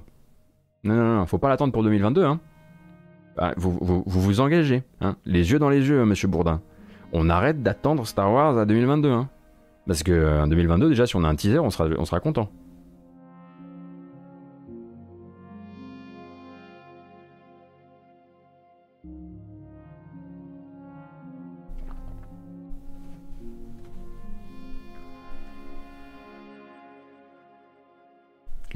[0.83, 2.39] Non, non, non, faut pas l'attendre pour 2022, hein.
[3.37, 5.15] Bah, vous, vous, engagez, hein.
[5.25, 6.61] Les yeux dans les yeux, monsieur Bourdin.
[7.13, 9.29] On arrête d'attendre Star Wars à 2022, hein.
[9.87, 12.49] Parce que euh, en 2022, déjà, si on a un teaser, on sera content.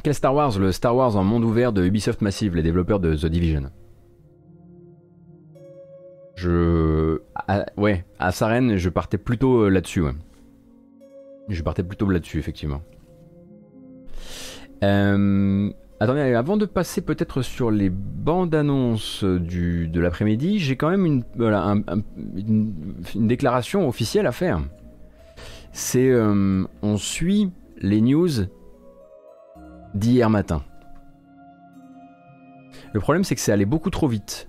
[0.03, 3.15] Quel Star Wars Le Star Wars en monde ouvert de Ubisoft Massive, les développeurs de
[3.15, 3.71] The Division.
[6.35, 7.21] Je.
[7.77, 10.03] ouais, à Saren, je partais plutôt euh, là-dessus.
[11.47, 12.81] Je partais plutôt là-dessus, effectivement.
[14.83, 15.69] Euh,
[16.01, 21.23] attendez, avant de passer peut-être sur les bandes annonces de l'après-midi, j'ai quand même une,
[23.15, 24.59] déclaration officielle à faire.
[25.71, 28.47] c'est euh, on suit les news
[29.93, 30.63] d'hier matin.
[32.93, 34.47] Le problème, c'est que c'est allé beaucoup trop vite.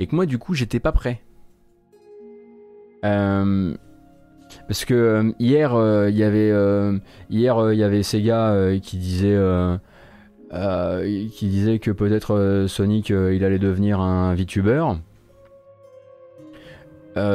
[0.00, 1.22] Et que moi, du coup, j'étais pas prêt.
[3.04, 3.74] Euh,
[4.66, 6.52] parce que euh, hier, euh, il y avait
[7.30, 9.38] hier il Sega qui disait
[11.30, 14.84] qui que peut-être Sonic il allait devenir un VTuber.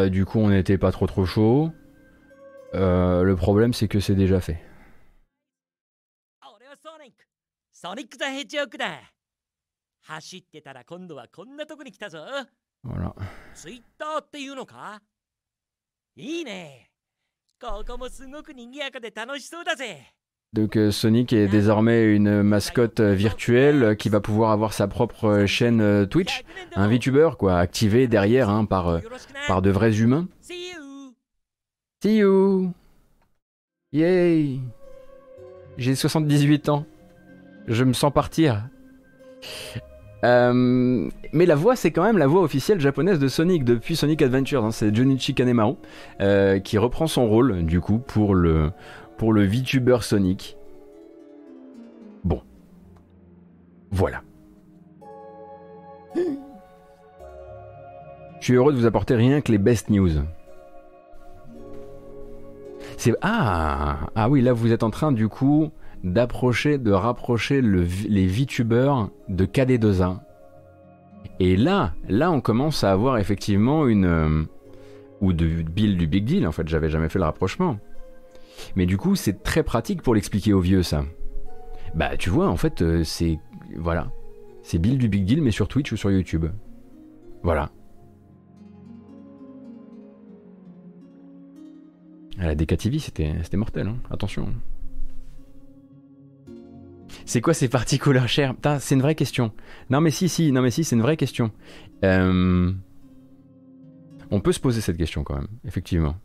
[0.10, 1.72] du coup, on n'était pas trop trop chaud.
[2.74, 4.60] le problème, c'est que c'est déjà fait.
[20.51, 25.80] Donc euh, Sonic est désormais une mascotte virtuelle qui va pouvoir avoir sa propre chaîne
[25.80, 26.43] euh, Twitch,
[26.75, 28.99] un VTuber quoi, activé derrière hein, par, euh,
[29.47, 30.27] par de vrais humains.
[32.03, 32.73] See you.
[33.93, 34.59] Yay.
[35.77, 36.86] J'ai 78 ans.
[37.70, 38.67] Je me sens partir.
[40.26, 44.22] Euh, mais la voix, c'est quand même la voix officielle japonaise de Sonic depuis Sonic
[44.22, 44.65] Adventure.
[44.65, 44.72] Hein.
[44.72, 45.76] C'est Junichi Kanemaru
[46.20, 48.72] euh, qui reprend son rôle du coup pour le
[49.17, 50.57] pour le VTuber Sonic.
[52.24, 52.41] Bon,
[53.91, 54.24] voilà.
[56.15, 56.22] Je
[58.45, 60.09] suis heureux de vous apporter rien que les best news.
[62.97, 65.72] C'est ah ah oui là vous êtes en train du coup
[66.04, 70.20] d'approcher, de rapprocher les VTubers de KD2A.
[71.39, 74.06] Et là, là, on commence à avoir effectivement une.
[74.06, 74.43] Euh,
[75.22, 77.78] ou de Bill du Big Deal, en fait, j'avais jamais fait le rapprochement.
[78.76, 81.04] Mais du coup, c'est très pratique pour l'expliquer aux vieux, ça.
[81.95, 83.38] Bah, tu vois, en fait, euh, c'est.
[83.78, 84.12] Voilà.
[84.64, 86.45] C'est Bill du Big Deal, mais sur Twitch ou sur YouTube.
[87.43, 87.72] Voilà.
[92.38, 93.97] la DKTV, c'était mortel, hein.
[94.10, 94.47] attention.
[97.30, 99.51] C'est quoi ces parties couleur C'est une vraie question.
[99.91, 101.51] Non mais si, si, non mais si, c'est une vraie question.
[102.03, 102.71] Euh,
[104.32, 106.15] on peut se poser cette question quand même, effectivement.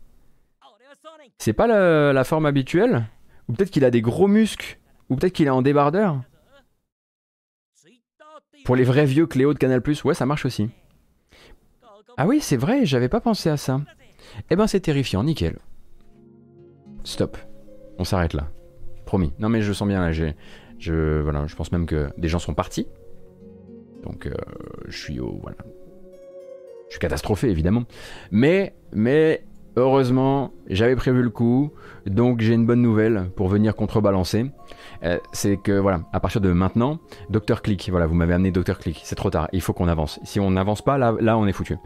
[1.37, 3.05] C'est pas la, forme habituelle?
[3.49, 4.79] Ou peut-être qu'il a des gros muscles?
[5.11, 6.23] Ou peut-être qu'il est en débardeur?
[8.65, 10.71] Pour les vrais vieux Cléo de Canal+, ouais ça marche aussi.
[12.17, 13.83] Ah oui, c'est vrai, j'avais pas pensé à ça.
[14.49, 15.59] Eh ben c'est terrifiant, nickel.
[17.03, 17.37] Stop.
[17.99, 18.49] On s'arrête là.
[19.05, 19.35] Promis.
[19.39, 20.33] Non mais je sens bien là.
[20.85, 22.87] Je, voilà, je pense même que des gens sont partis.
[24.03, 24.35] Donc, euh,
[24.87, 25.39] je suis au.
[25.41, 25.57] Voilà.
[26.89, 27.85] Je suis catastrophé, évidemment.
[28.31, 31.73] Mais, mais, heureusement, j'avais prévu le coup.
[32.05, 34.51] Donc, j'ai une bonne nouvelle pour venir contrebalancer.
[35.05, 36.99] Euh, c'est que, voilà, à partir de maintenant,
[37.31, 37.63] Dr.
[37.63, 38.79] Click, voilà, vous m'avez amené Dr.
[38.79, 39.01] Click.
[39.05, 39.49] C'est trop tard.
[39.53, 40.21] Il faut qu'on avance.
[40.23, 41.79] Si on n'avance pas, là, là, on est foutu.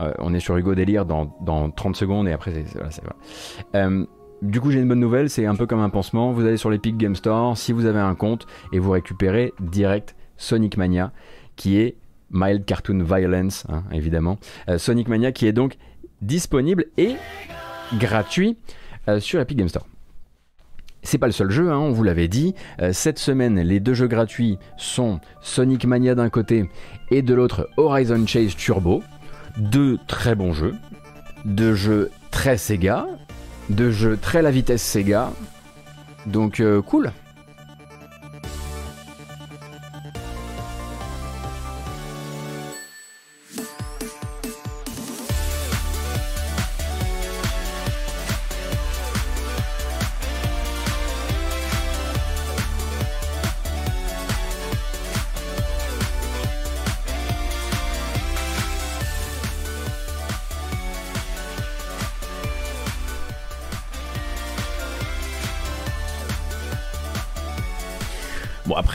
[0.00, 3.02] Euh, on est sur Hugo Délire dans, dans 30 secondes et après, c'est.
[3.74, 4.06] Voilà,
[4.42, 6.32] du coup, j'ai une bonne nouvelle, c'est un peu comme un pansement.
[6.32, 10.14] Vous allez sur l'Epic Game Store, si vous avez un compte, et vous récupérez direct
[10.36, 11.12] Sonic Mania,
[11.56, 11.96] qui est
[12.30, 14.38] Mild Cartoon Violence, hein, évidemment.
[14.68, 15.76] Euh, Sonic Mania qui est donc
[16.22, 17.16] disponible et
[17.98, 18.56] gratuit
[19.08, 19.86] euh, sur Epic Game Store.
[21.02, 22.54] C'est pas le seul jeu, hein, on vous l'avait dit.
[22.80, 26.68] Euh, cette semaine, les deux jeux gratuits sont Sonic Mania d'un côté
[27.10, 29.02] et de l'autre Horizon Chase Turbo.
[29.56, 30.74] Deux très bons jeux.
[31.44, 33.06] Deux jeux très Sega,
[33.68, 35.32] de jeux très la vitesse Sega.
[36.26, 37.12] Donc euh, cool.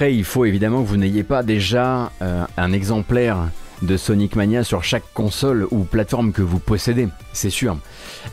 [0.10, 3.50] Il faut évidemment que vous n'ayez pas déjà euh, un exemplaire
[3.82, 7.78] de Sonic Mania sur chaque console ou plateforme que vous possédez, c'est sûr.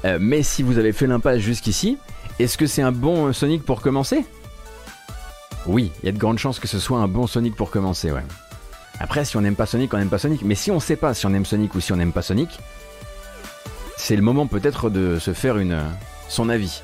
[0.04, 1.98] Euh, mais si vous avez fait l'impasse jusqu'ici,
[2.38, 4.24] est-ce que c'est un bon Sonic pour commencer?
[5.66, 8.12] Oui, il y a de grandes chances que ce soit un bon Sonic pour commencer,
[8.12, 8.24] ouais.
[9.00, 10.42] Après, si on n'aime pas Sonic, on n'aime pas Sonic.
[10.42, 12.58] Mais si on sait pas si on aime Sonic ou si on n'aime pas Sonic,
[13.96, 15.80] c'est le moment peut-être de se faire une,
[16.28, 16.82] son avis.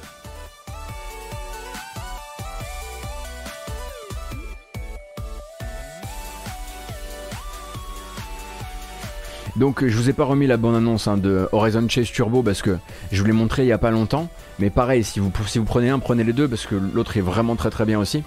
[9.56, 12.60] Donc je vous ai pas remis la bonne annonce hein, de Horizon Chase Turbo parce
[12.60, 12.76] que
[13.12, 14.28] je vous l'ai montré il y a pas longtemps.
[14.58, 17.20] Mais pareil, si vous, si vous prenez un, prenez les deux parce que l'autre est
[17.20, 18.24] vraiment très très bien aussi.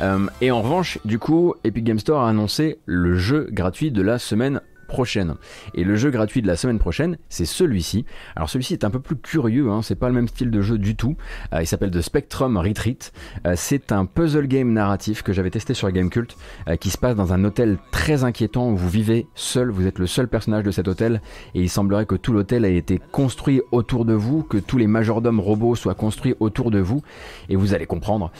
[0.00, 4.02] Euh, et en revanche, du coup, Epic Game Store a annoncé le jeu gratuit de
[4.02, 5.36] la semaine prochaine.
[5.74, 8.04] Et le jeu gratuit de la semaine prochaine, c'est celui-ci.
[8.34, 10.78] Alors celui-ci est un peu plus curieux, hein, c'est pas le même style de jeu
[10.78, 11.16] du tout.
[11.52, 13.12] Euh, il s'appelle The Spectrum Retreat.
[13.46, 16.36] Euh, c'est un puzzle game narratif que j'avais testé sur Gamecult,
[16.68, 19.98] euh, qui se passe dans un hôtel très inquiétant où vous vivez seul, vous êtes
[19.98, 21.20] le seul personnage de cet hôtel,
[21.54, 24.86] et il semblerait que tout l'hôtel ait été construit autour de vous, que tous les
[24.86, 27.02] majordomes robots soient construits autour de vous,
[27.48, 28.32] et vous allez comprendre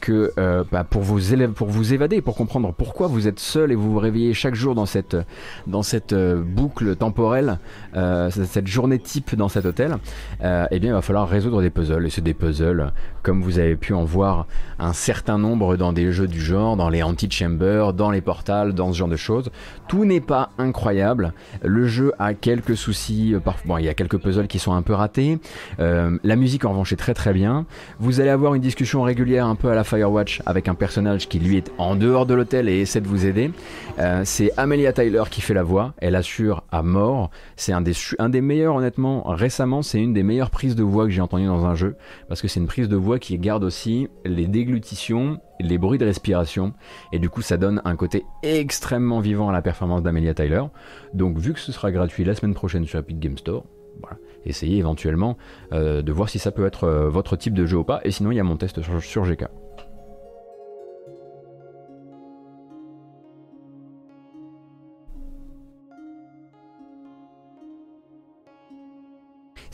[0.00, 0.32] que
[0.70, 1.20] bah, pour, vous
[1.54, 4.74] pour vous évader, pour comprendre pourquoi vous êtes seul et vous vous réveillez chaque jour
[4.74, 5.16] dans cette,
[5.90, 7.58] cette boucle temporelle,
[8.30, 9.96] cette journée type dans cet hôtel,
[10.42, 13.76] eh bien il va falloir résoudre des puzzles, et c'est des puzzles comme vous avez
[13.76, 14.46] pu en voir
[14.78, 18.92] un certain nombre dans des jeux du genre, dans les anti-chambers, dans les portals, dans
[18.92, 19.50] ce genre de choses.
[19.88, 21.32] Tout n'est pas incroyable.
[21.62, 24.82] Le jeu a quelques soucis, euh, bon, il y a quelques puzzles qui sont un
[24.82, 25.38] peu ratés.
[25.80, 27.66] Euh, la musique en revanche est très très bien.
[27.98, 31.38] Vous allez avoir une discussion régulière un peu à la Firewatch avec un personnage qui
[31.38, 33.50] lui est en dehors de l'hôtel et essaie de vous aider.
[33.98, 35.79] Euh, c'est Amelia Tyler qui fait la voix.
[35.98, 37.30] Elle assure à mort.
[37.56, 39.22] C'est un des, meilleurs honnêtement.
[39.24, 41.96] Récemment, c'est une des meilleures prises de voix que j'ai entendues dans un jeu
[42.28, 46.04] parce que c'est une prise de voix qui garde aussi les déglutitions, les bruits de
[46.04, 46.72] respiration,
[47.12, 50.62] et du coup ça donne un côté extrêmement vivant à la performance d'Amelia Tyler.
[51.14, 53.64] Donc vu que ce sera gratuit la semaine prochaine sur Epic Game Store,
[54.44, 55.36] essayez éventuellement
[55.72, 58.10] euh, de voir si ça peut être euh, votre type de jeu ou pas, et
[58.10, 59.44] sinon il y a mon test sur, sur GK.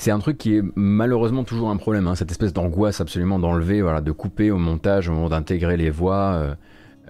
[0.06, 3.82] C'est un truc qui est malheureusement toujours un problème, hein, cette espèce d'angoisse absolument d'enlever,
[3.82, 6.54] voilà, de couper au montage, au moment d'intégrer les voix, euh,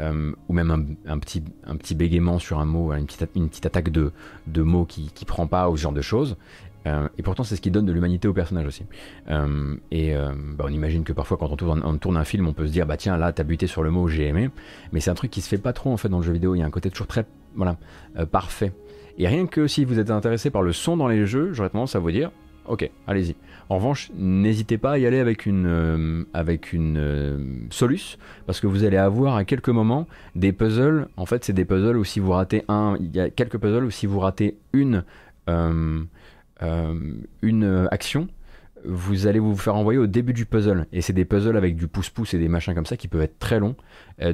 [0.01, 3.66] euh, ou même un, petit, un petit bégaiement sur un mot, une petite, une petite
[3.66, 4.12] attaque de,
[4.47, 6.38] de mots qui, qui prend pas, ou ce genre de choses.
[6.86, 8.84] Euh, et pourtant, c'est ce qui donne de l'humanité au personnage aussi.
[9.90, 12.86] et bah, on imagine que parfois, quand on tourne, un film, on peut se dire,
[12.86, 14.49] bah tiens, là, t'as buté sur le mot j'ai aimé.
[14.92, 16.55] Mais c'est un truc qui se fait pas trop en fait dans le jeu vidéo.
[16.55, 17.26] Il y a un côté toujours très,
[17.57, 17.76] voilà,
[18.32, 18.72] parfait.
[19.18, 21.94] Et rien que si vous êtes intéressé par le son dans les jeux, j'aurais tendance
[21.94, 22.30] à vous dire,
[22.68, 23.36] Ok, allez-y.
[23.68, 27.38] En revanche, n'hésitez pas à y aller avec une, euh, avec une euh,
[27.70, 31.08] Solus, parce que vous allez avoir à quelques moments des puzzles.
[31.16, 33.84] En fait, c'est des puzzles où si vous ratez un, il y a quelques puzzles
[33.84, 35.04] où si vous ratez une,
[35.48, 36.04] euh,
[37.42, 38.28] une action,
[38.84, 40.86] vous allez vous faire envoyer au début du puzzle.
[40.92, 43.38] Et c'est des puzzles avec du pouce-pouce et des machins comme ça qui peuvent être
[43.38, 43.74] très longs.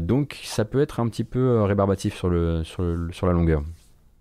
[0.01, 3.62] donc ça peut être un petit peu rébarbatif sur la longueur,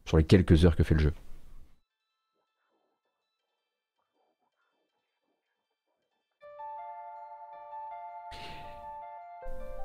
[0.06, 1.14] sur les quelques heures que fait le jeu.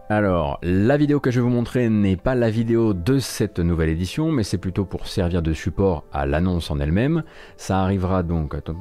[0.08, 3.88] Alors, la vidéo que je vais vous montrer n'est pas la vidéo de cette nouvelle
[3.88, 7.24] édition, mais c'est plutôt pour servir de support à l'annonce en elle-même.
[7.56, 8.54] Ça arrivera donc...
[8.54, 8.72] Ça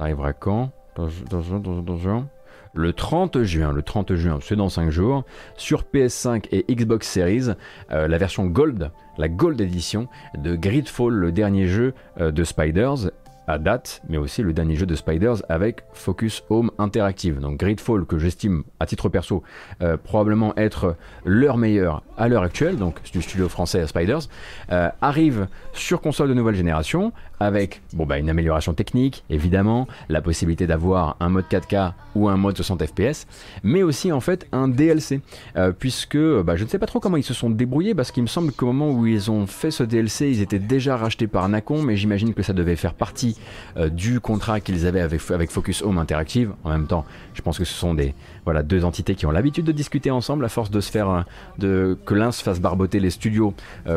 [0.00, 0.72] arrivera quand?
[2.74, 5.24] Le 30 juin, le 30 juin, c'est dans 5 jours,
[5.56, 7.50] sur PS5 et Xbox Series,
[7.92, 13.10] euh, la version Gold, la Gold Edition de Gridfall, le dernier jeu euh, de Spiders,
[13.46, 17.40] à date, mais aussi le dernier jeu de Spiders avec Focus Home Interactive.
[17.40, 19.42] Donc Gridfall, que j'estime à titre perso
[19.82, 24.22] euh, probablement être leur meilleur à l'heure actuelle, donc du studio français Spiders,
[24.72, 30.20] euh, arrive sur console de nouvelle génération avec bon, bah, une amélioration technique, évidemment, la
[30.20, 33.26] possibilité d'avoir un mode 4K ou un mode 60 FPS,
[33.62, 35.20] mais aussi en fait un DLC,
[35.56, 38.22] euh, puisque bah, je ne sais pas trop comment ils se sont débrouillés, parce qu'il
[38.22, 41.48] me semble qu'au moment où ils ont fait ce DLC, ils étaient déjà rachetés par
[41.48, 43.36] Nacon, mais j'imagine que ça devait faire partie
[43.76, 45.20] euh, du contrat qu'ils avaient avec,
[45.50, 46.52] Focus Home Interactive.
[46.64, 48.14] En même temps, je pense que ce sont des
[48.44, 51.20] voilà deux entités qui ont l'habitude de discuter ensemble à force de se faire euh,
[51.58, 53.54] de que l'un se fasse barboter les studios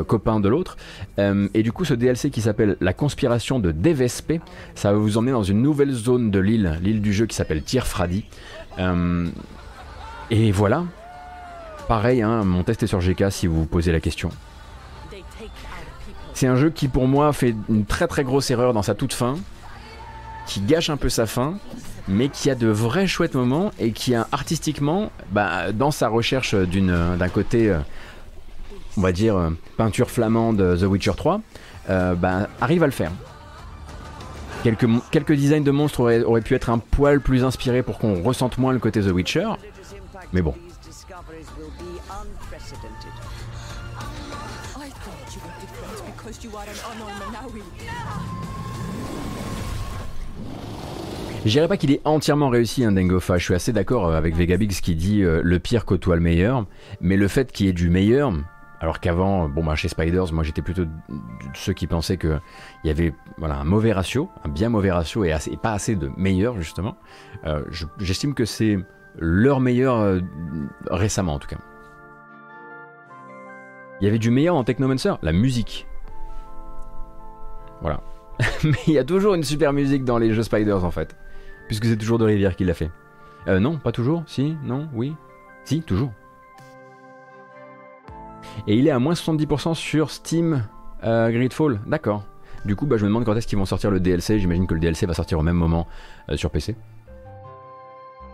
[0.07, 0.77] copains de l'autre.
[1.17, 4.41] et du coup, ce DLC qui s'appelle La conspiration de DVSP.
[4.75, 7.61] Ça va vous emmener dans une nouvelle zone de l'île, l'île du jeu qui s'appelle
[7.61, 8.25] Tirfradi.
[8.79, 9.27] Euh,
[10.31, 10.83] et voilà.
[11.87, 14.29] Pareil, hein, mon test est sur GK si vous vous posez la question.
[16.33, 19.13] C'est un jeu qui pour moi fait une très très grosse erreur dans sa toute
[19.13, 19.35] fin,
[20.47, 21.59] qui gâche un peu sa fin,
[22.07, 26.55] mais qui a de vrais chouettes moments et qui a artistiquement, bah, dans sa recherche
[26.55, 27.79] d'un côté, euh,
[28.97, 31.39] on va dire, euh, peinture flamande The Witcher 3, euh,
[31.89, 33.11] bah, arrive à le faire.
[34.63, 38.57] Quelques, quelques designs de monstres auraient, pu être un poil plus inspirés pour qu'on ressente
[38.57, 39.47] moins le côté The Witcher.
[40.33, 40.53] Mais bon.
[51.45, 54.81] Je dirais pas qu'il est entièrement réussi un Dengofa, je suis assez d'accord avec Vegabix
[54.81, 56.65] qui dit euh, le pire côtoie le meilleur,
[56.99, 58.33] mais le fait qu'il y ait du meilleur,
[58.81, 60.91] alors qu'avant, bon, bah, chez Spiders, moi j'étais plutôt de
[61.53, 62.39] ceux qui pensaient qu'il
[62.85, 66.95] y avait un mauvais ratio, un bien mauvais ratio et, pas assez de meilleur justement.
[67.45, 67.63] Euh,
[67.99, 68.77] j'estime que c'est
[69.17, 70.19] leur meilleur euh,
[70.89, 71.57] récemment en tout cas.
[73.99, 75.85] Il y avait du meilleur en Technomancer, la musique.
[77.81, 78.01] Voilà.
[78.63, 81.17] Mais il y a toujours une super musique dans les jeux Spiders en fait.
[81.67, 82.91] Puisque c'est toujours de Rivière qui l'a fait.
[83.47, 84.23] Euh, non, pas toujours?
[84.25, 84.55] Si?
[84.63, 84.87] Non?
[84.93, 85.15] Oui?
[85.65, 86.11] Si, toujours.
[88.67, 90.63] Et il est à moins 70% sur Steam
[91.03, 91.79] euh, Gridfall.
[91.85, 92.23] D'accord.
[92.65, 94.39] Du coup, bah, je me demande quand est-ce qu'ils vont sortir le DLC.
[94.39, 95.87] J'imagine que le DLC va sortir au même moment
[96.29, 96.75] euh, sur PC.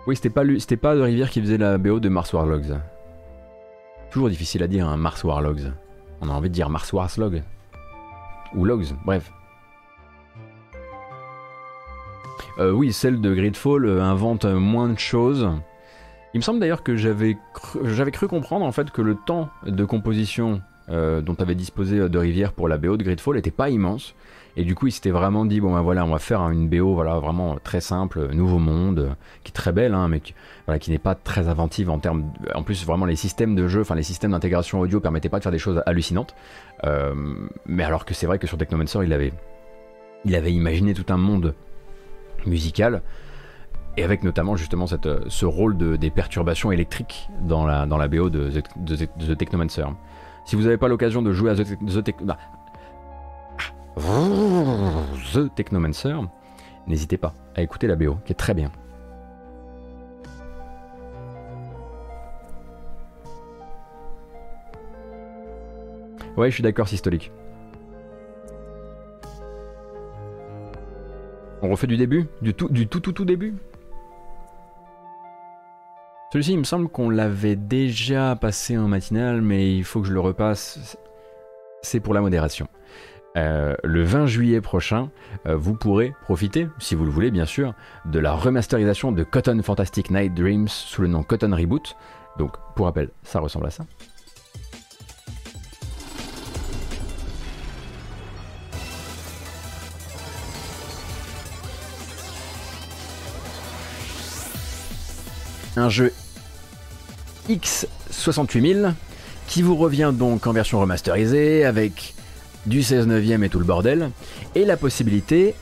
[0.07, 2.77] Oui, c'était pas, c'était pas de Rivière qui faisait la BO de Mars Warlogs.
[4.11, 5.71] Toujours difficile à dire, hein, Mars Warlogs.
[6.21, 7.43] On a envie de dire Mars Warslog.
[8.55, 9.31] Ou Logs, bref.
[12.57, 15.49] Euh, oui, celle de Gridfall invente moins de choses.
[16.35, 17.37] Il me semble d'ailleurs que j'avais
[18.11, 22.51] cru, comprendre en fait que le temps de composition euh, dont avait disposé de Rivière
[22.51, 24.15] pour la BO de Gridfall n'était pas immense.
[24.57, 26.93] Et du coup, il s'était vraiment dit bon ben voilà, on va faire une BO
[26.93, 29.15] voilà vraiment très simple, Nouveau Monde,
[29.45, 30.33] qui est très belle, hein, mais qui,
[30.65, 32.25] voilà, qui n'est pas très inventive en termes.
[32.53, 35.43] En plus, vraiment les systèmes de jeu, enfin les systèmes d'intégration audio permettaient pas de
[35.43, 36.35] faire des choses hallucinantes.
[37.65, 39.31] mais alors que c'est vrai que sur Technomancer, il avait,
[40.25, 41.55] il avait imaginé tout un monde
[42.45, 43.03] musicale,
[43.97, 48.07] et avec notamment justement cette, ce rôle de, des perturbations électriques dans la, dans la
[48.07, 48.49] BO de,
[48.85, 49.85] The Technomancer.
[50.45, 52.37] Si vous n'avez pas l'occasion de jouer à The, bah,
[55.33, 56.15] The Technomancer,
[56.87, 58.71] n'hésitez pas à écouter la BO, qui est très bien.
[66.37, 67.31] Ouais, je suis d'accord, systolique.
[71.61, 72.27] On refait du début?
[72.41, 73.55] Du tout, du tout, tout, tout début?
[76.31, 80.13] Celui-ci, il me semble qu'on l'avait déjà passé en matinale, mais il faut que je
[80.13, 80.97] le repasse.
[81.81, 82.67] C'est pour la modération.
[83.37, 85.09] Euh, le 20 juillet prochain,
[85.45, 87.73] euh, vous pourrez profiter, si vous le voulez bien sûr,
[88.05, 91.95] de la remasterisation de Cotton Fantastic Night Dreams sous le nom Cotton Reboot.
[92.39, 93.85] Donc, pour rappel, ça ressemble à ça.
[105.77, 106.13] Un jeu
[107.49, 108.93] X68000
[109.47, 112.15] qui vous revient donc en version remasterisée avec
[112.65, 114.09] du 16 neuvième et tout le bordel,
[114.55, 115.53] et la possibilité,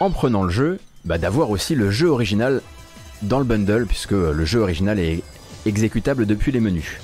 [0.00, 2.62] en prenant le jeu, bah, d'avoir aussi le jeu original
[3.22, 5.22] dans le bundle, puisque le jeu original est
[5.66, 6.98] exécutable depuis les menus.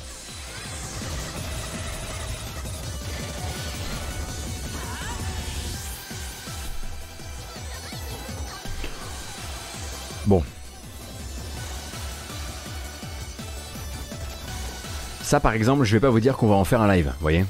[15.32, 17.22] Ça, par exemple, je vais pas vous dire qu'on va en faire un live, vous
[17.22, 17.46] voyez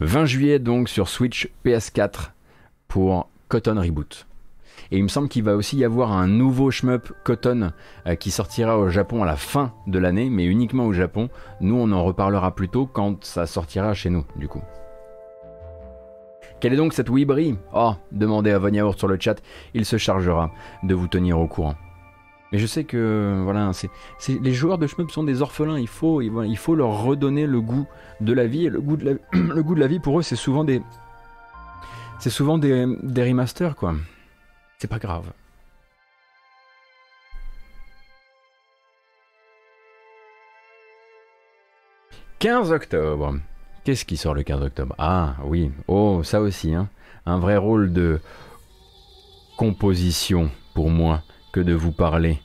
[0.00, 2.32] 20 juillet donc sur Switch PS4
[2.88, 4.26] pour Cotton Reboot.
[4.90, 7.70] Et il me semble qu'il va aussi y avoir un nouveau shmup Cotton
[8.08, 11.28] euh, qui sortira au Japon à la fin de l'année, mais uniquement au Japon.
[11.60, 14.64] Nous, on en reparlera plus tôt quand ça sortira chez nous, du coup.
[16.64, 17.58] Quelle est donc cette Wibri?
[17.74, 19.34] Oh, demandez à Von sur le chat,
[19.74, 20.50] il se chargera
[20.82, 21.74] de vous tenir au courant.
[22.50, 23.90] Mais je sais que voilà, c'est,
[24.40, 25.78] les joueurs de shmup sont des orphelins.
[25.78, 27.86] Il faut, il, faut leur redonner le goût
[28.22, 28.64] de la vie.
[28.64, 30.80] Et le goût de la, le goût de la vie pour eux, c'est souvent des,
[32.18, 33.94] c'est souvent des, des remasters quoi.
[34.78, 35.30] C'est pas grave.
[42.38, 43.34] «15 octobre.
[43.84, 44.94] Qu'est-ce qui sort le 15 octobre?
[44.96, 46.88] Ah oui, oh ça aussi, hein.
[47.26, 48.18] un vrai rôle de
[49.58, 51.22] composition pour moi
[51.52, 52.40] que de vous parler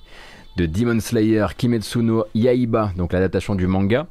[0.58, 4.06] de Demon Slayer Kimetsu no Yaiba, donc l'adaptation du manga.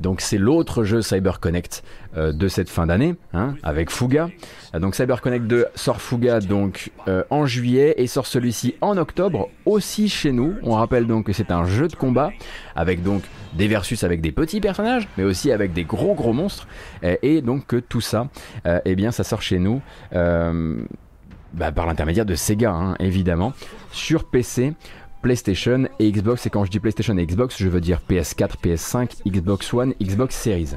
[0.00, 1.82] Donc c'est l'autre jeu CyberConnect
[2.16, 4.28] euh, de cette fin d'année, hein, avec Fuga.
[4.74, 9.48] Euh, donc CyberConnect 2 sort Fuga donc euh, en juillet et sort celui-ci en octobre
[9.66, 10.54] aussi chez nous.
[10.62, 12.30] On rappelle donc que c'est un jeu de combat
[12.76, 13.22] avec donc
[13.54, 16.68] des versus avec des petits personnages, mais aussi avec des gros gros monstres.
[17.02, 18.28] et donc que tout ça,
[18.84, 19.80] eh bien ça sort chez nous.
[21.54, 23.54] Bah, par l'intermédiaire de Sega, hein, évidemment,
[23.90, 24.74] sur PC.
[25.22, 26.46] PlayStation et Xbox.
[26.46, 30.36] Et quand je dis PlayStation et Xbox, je veux dire PS4, PS5, Xbox One, Xbox
[30.36, 30.74] Series.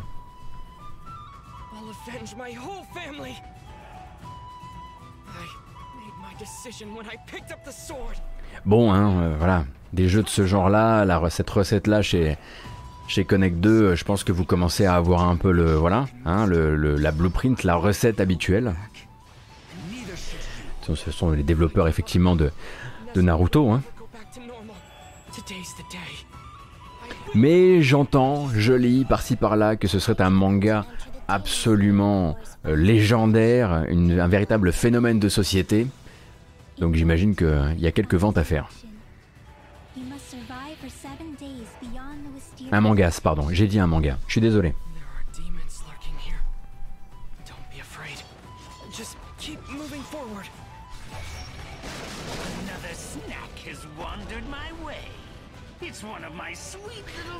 [8.65, 12.37] Bon, hein, euh, voilà, des jeux de ce genre-là, la cette recette-là chez
[13.07, 16.05] chez Connect 2, euh, je pense que vous commencez à avoir un peu le voilà,
[16.25, 18.73] hein, le, la blueprint, la recette habituelle.
[20.81, 22.51] Ce sont les développeurs effectivement de,
[23.13, 23.69] de Naruto.
[23.69, 23.81] Hein.
[27.33, 30.85] Mais j'entends, je lis par-ci par-là que ce serait un manga
[31.27, 32.35] absolument
[32.65, 35.87] euh, légendaire, un véritable phénomène de société.
[36.77, 38.69] Donc j'imagine qu'il y a quelques ventes à faire.
[42.71, 44.17] Un manga, pardon, j'ai dit un manga.
[44.27, 44.73] Je suis désolé.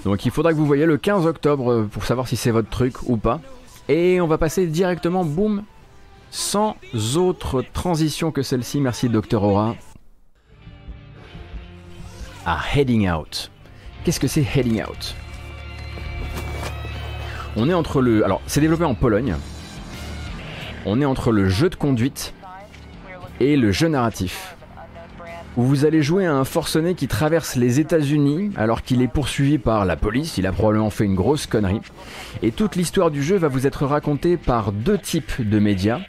[0.06, 2.70] Donc il faudra que vous voyez le 15 octobre euh, pour savoir si c'est votre
[2.70, 3.40] truc ou pas.
[3.88, 5.64] Et on va passer directement, boum,
[6.30, 6.76] sans
[7.16, 9.76] autre transition que celle-ci, merci Docteur Aura,
[12.46, 13.52] à Heading Out.
[14.04, 15.16] Qu'est-ce que c'est Heading Out?
[17.56, 18.24] On est entre le...
[18.24, 19.36] Alors, c'est développé en Pologne.
[20.86, 22.34] On est entre le jeu de conduite
[23.40, 24.56] et le jeu narratif
[25.58, 29.58] où vous allez jouer à un forcené qui traverse les États-Unis alors qu'il est poursuivi
[29.58, 31.82] par la police, il a probablement fait une grosse connerie.
[32.42, 36.00] Et toute l'histoire du jeu va vous être racontée par deux types de médias.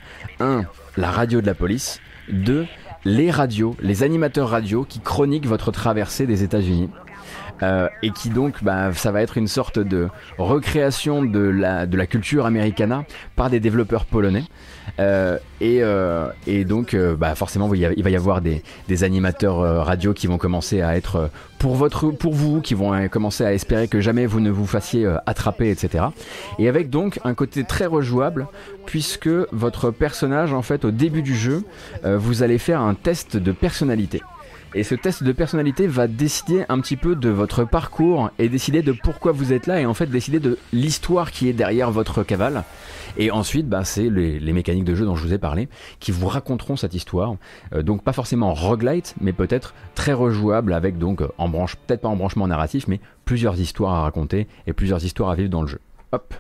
[0.41, 0.63] Un,
[0.97, 2.01] la radio de la police.
[2.31, 2.67] Deux,
[3.05, 6.89] les radios, les animateurs radio qui chroniquent votre traversée des États-Unis.
[7.63, 10.09] Euh, et qui donc, bah, ça va être une sorte de
[10.39, 13.05] recréation de la, culture americana
[13.37, 14.45] par des développeurs polonais.
[14.99, 16.29] Euh, et, euh,
[16.65, 20.97] donc, bah, forcément, il va y avoir des, des animateurs radio qui vont commencer à
[20.97, 24.67] être pour, votre, pour vous, qui vont commencer à espérer que jamais vous ne vous
[24.67, 26.07] fassiez attraper, etc.
[26.59, 28.49] Et avec donc un côté très rejouable,
[28.87, 31.63] puisque votre personnage, en fait, au début du jeu,
[32.05, 34.21] vous allez faire un test de personnalité.
[34.75, 38.81] Et ce test de personnalité va décider un petit peu de votre parcours et décider
[38.81, 42.23] de pourquoi vous êtes là et en fait décider de l'histoire qui est derrière votre
[42.23, 42.65] cavale.
[43.19, 45.69] Et ensuite, bah, c'est les, mécaniques de jeu dont je vous ai parlé
[46.01, 47.37] qui vous raconteront cette histoire.
[47.75, 52.09] Euh, donc pas forcément roguelite, mais peut-être très rejouable avec donc en branche, peut-être pas
[52.09, 55.69] en branchement narratif, mais plusieurs histoires à raconter et plusieurs histoires à vivre dans le
[55.69, 55.81] jeu.
[56.13, 56.35] Hop.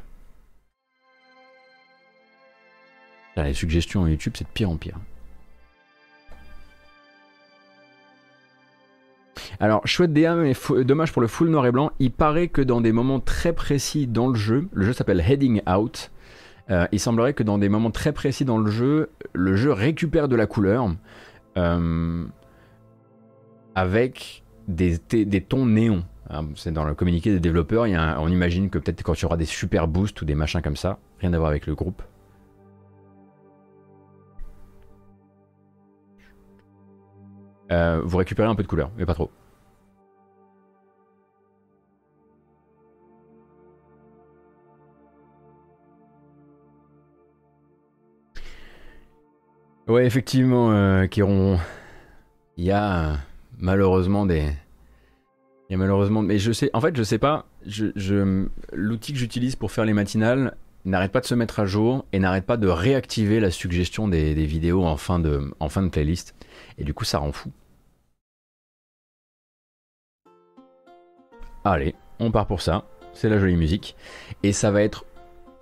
[3.36, 4.96] les suggestions YouTube, c'est de pire en pire.
[9.60, 10.54] Alors, chouette DA, mais
[10.84, 11.90] dommage pour le full noir et blanc.
[11.98, 15.62] Il paraît que dans des moments très précis dans le jeu, le jeu s'appelle Heading
[15.68, 16.10] Out.
[16.70, 20.28] Euh, il semblerait que dans des moments très précis dans le jeu, le jeu récupère
[20.28, 20.94] de la couleur
[21.56, 22.24] euh,
[23.74, 24.98] avec des,
[25.40, 26.04] tons néons.
[26.30, 27.84] Hein, c'est dans le communiqué des développeurs.
[27.84, 30.76] on imagine que peut-être quand il y aura des super boosts ou des machins comme
[30.76, 32.02] ça, rien à voir avec le groupe.
[37.72, 39.30] Euh, vous récupérez un peu de couleur, mais pas trop.
[49.88, 51.58] Ouais, effectivement, euh, Kiron,
[52.56, 53.16] il y a
[53.58, 54.42] malheureusement des,
[55.68, 59.18] il y a malheureusement, mais je sais, en fait, je sais pas, je, l'outil que
[59.18, 62.56] j'utilise pour faire les matinales n'arrête pas de se mettre à jour et n'arrête pas
[62.56, 66.34] de réactiver la suggestion des, vidéos en fin de, en fin de playlist,
[66.78, 67.50] et du coup, ça rend fou.
[71.64, 72.84] Allez, on part pour ça.
[73.12, 73.96] C'est la jolie musique.
[74.42, 75.04] Et ça va être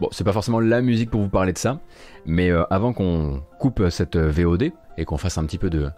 [0.01, 1.79] Bon, c'est pas forcément la musique pour vous parler de ça,
[2.25, 5.91] mais euh, avant qu'on coupe cette VOD et qu'on fasse un petit peu de,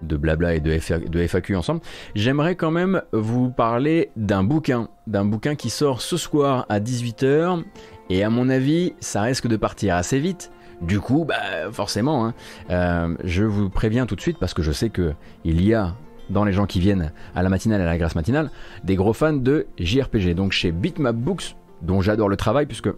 [0.00, 0.70] de blabla et de,
[1.06, 1.82] de FAQ ensemble,
[2.14, 7.62] j'aimerais quand même vous parler d'un bouquin, d'un bouquin qui sort ce soir à 18h,
[8.08, 10.50] et à mon avis, ça risque de partir assez vite.
[10.80, 12.34] Du coup, bah forcément, hein,
[12.70, 15.12] euh, je vous préviens tout de suite parce que je sais que
[15.44, 15.94] il y a
[16.30, 18.50] dans les gens qui viennent à la matinale à la grâce matinale
[18.84, 20.34] des gros fans de JRPG.
[20.34, 22.90] Donc chez Bitmap Books, dont j'adore le travail puisque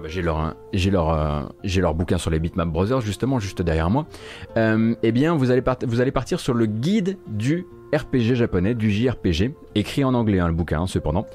[0.00, 1.42] bah, j'ai leur, j'ai leur, euh,
[1.76, 4.06] leur bouquin sur les Bitmap Brothers justement juste derrière moi.
[4.56, 8.90] Euh, eh bien, vous allez, vous allez partir sur le guide du RPG japonais, du
[8.90, 11.26] JRPG, écrit en anglais hein, le bouquin hein, cependant,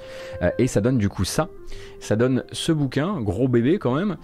[0.42, 1.48] euh, et ça donne du coup ça,
[2.00, 4.18] ça donne ce bouquin, gros bébé quand même,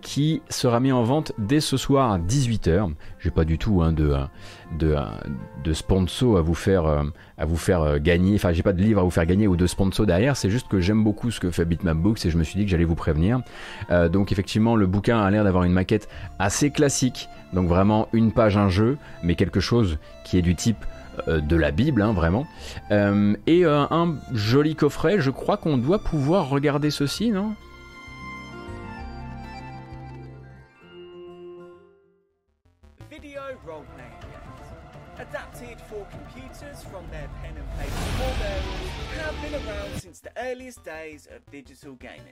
[0.00, 2.92] qui sera mis en vente dès ce soir à 18h.
[3.20, 4.16] J'ai pas du tout hein, de,
[4.78, 4.96] de,
[5.62, 7.04] de sponsor à vous faire,
[7.40, 9.66] à vous faire gagner, enfin j'ai pas de livre à vous faire gagner ou de
[9.66, 12.44] sponsor derrière, c'est juste que j'aime beaucoup ce que fait Bitmap Books et je me
[12.44, 13.40] suis dit que j'allais vous prévenir.
[14.12, 16.08] donc effectivement le bouquin a l'air d'avoir une maquette
[16.38, 20.84] assez classique, donc vraiment une page, un jeu, mais quelque chose qui est du type
[21.28, 22.46] euh, de la Bible, hein, vraiment.
[22.90, 27.54] Euh, et euh, un joli coffret, je crois qu'on doit pouvoir regarder ceci, non?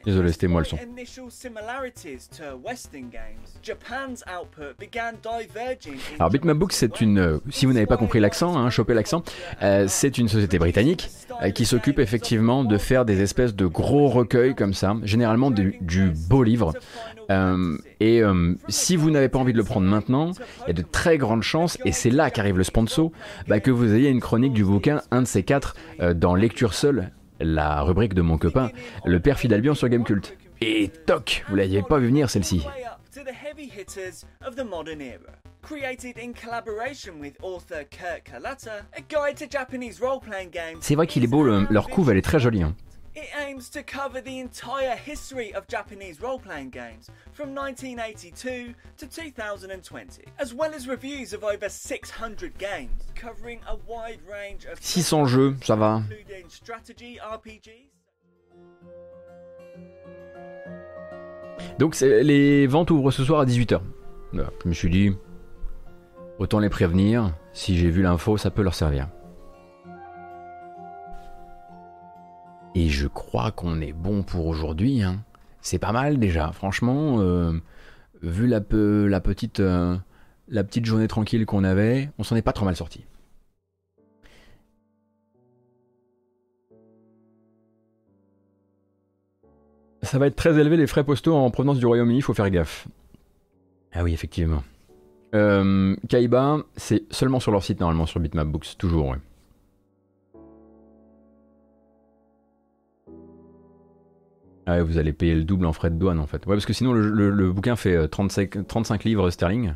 [0.05, 0.76] Désolé, c'était moi le son.
[6.18, 9.22] Alors Bitmap c'est une, euh, si vous n'avez pas compris l'accent, hein, choper l'accent,
[9.62, 11.10] euh, c'est une société britannique
[11.43, 15.78] euh, qui s'occupe effectivement de faire des espèces de gros recueils comme ça, généralement du,
[16.28, 16.72] beau livre,
[18.01, 18.22] et
[18.68, 20.32] si vous n'avez pas envie de le prendre maintenant,
[20.66, 23.10] il y a de très grandes chances, et c'est là qu'arrive le sponsor,
[23.48, 25.74] bah, que vous ayez une chronique du bouquin, un de ces quatre,
[26.14, 27.10] dans Lecture Seule,
[27.40, 28.70] la rubrique de mon copain,
[29.05, 30.36] le père Fidalbion sur Gamecult.
[30.60, 32.65] Et toc, vous l'aviez pas vu venir celle-ci.
[40.81, 42.62] C'est vrai qu'il est beau, leur couve elle est très jolie.
[42.62, 42.74] Hein.
[43.20, 50.22] It aims to cover the entire history of Japanese role-playing games from 1982 to 2020,
[50.38, 55.56] as well as reviews of over 600 games, covering a wide range of 600 jeux,
[55.62, 56.00] ça va.
[56.08, 57.90] Including strategy RPGs.
[61.80, 63.80] Donc les ventes ouvrent ce soir à 18h.
[64.32, 65.10] Je me suis dit,
[66.38, 69.08] autant les prévenir, si j'ai vu l'info, ça peut leur servir.
[72.78, 75.02] Et je crois qu'on est bon pour aujourd'hui.
[75.02, 75.24] Hein.
[75.60, 77.16] C'est pas mal déjà, franchement.
[77.18, 77.60] Euh,
[78.22, 79.96] vu la, la, petite, euh,
[80.46, 83.05] la petite journée tranquille qu'on avait, on s'en est pas trop mal sorti.
[90.02, 92.48] Ça va être très élevé les frais postaux en provenance du Royaume-Uni, il faut faire
[92.48, 92.86] gaffe.
[93.92, 94.62] Ah oui, effectivement.
[95.34, 99.18] Euh, Kaiba, c'est seulement sur leur site normalement, sur Bitmap Books, toujours, ouais.
[104.70, 106.44] Ah vous allez payer le double en frais de douane en fait.
[106.44, 109.72] Ouais, parce que sinon le, bouquin fait 35, euh, 35 livres sterling.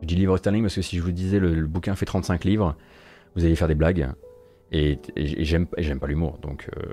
[0.00, 2.76] Je dis livres sterling parce que si je vous disais le, bouquin fait 35 livres,
[3.36, 4.08] vous allez faire des blagues.
[4.72, 6.38] Et, j'aime pas l'humour.
[6.40, 6.92] Donc, euh,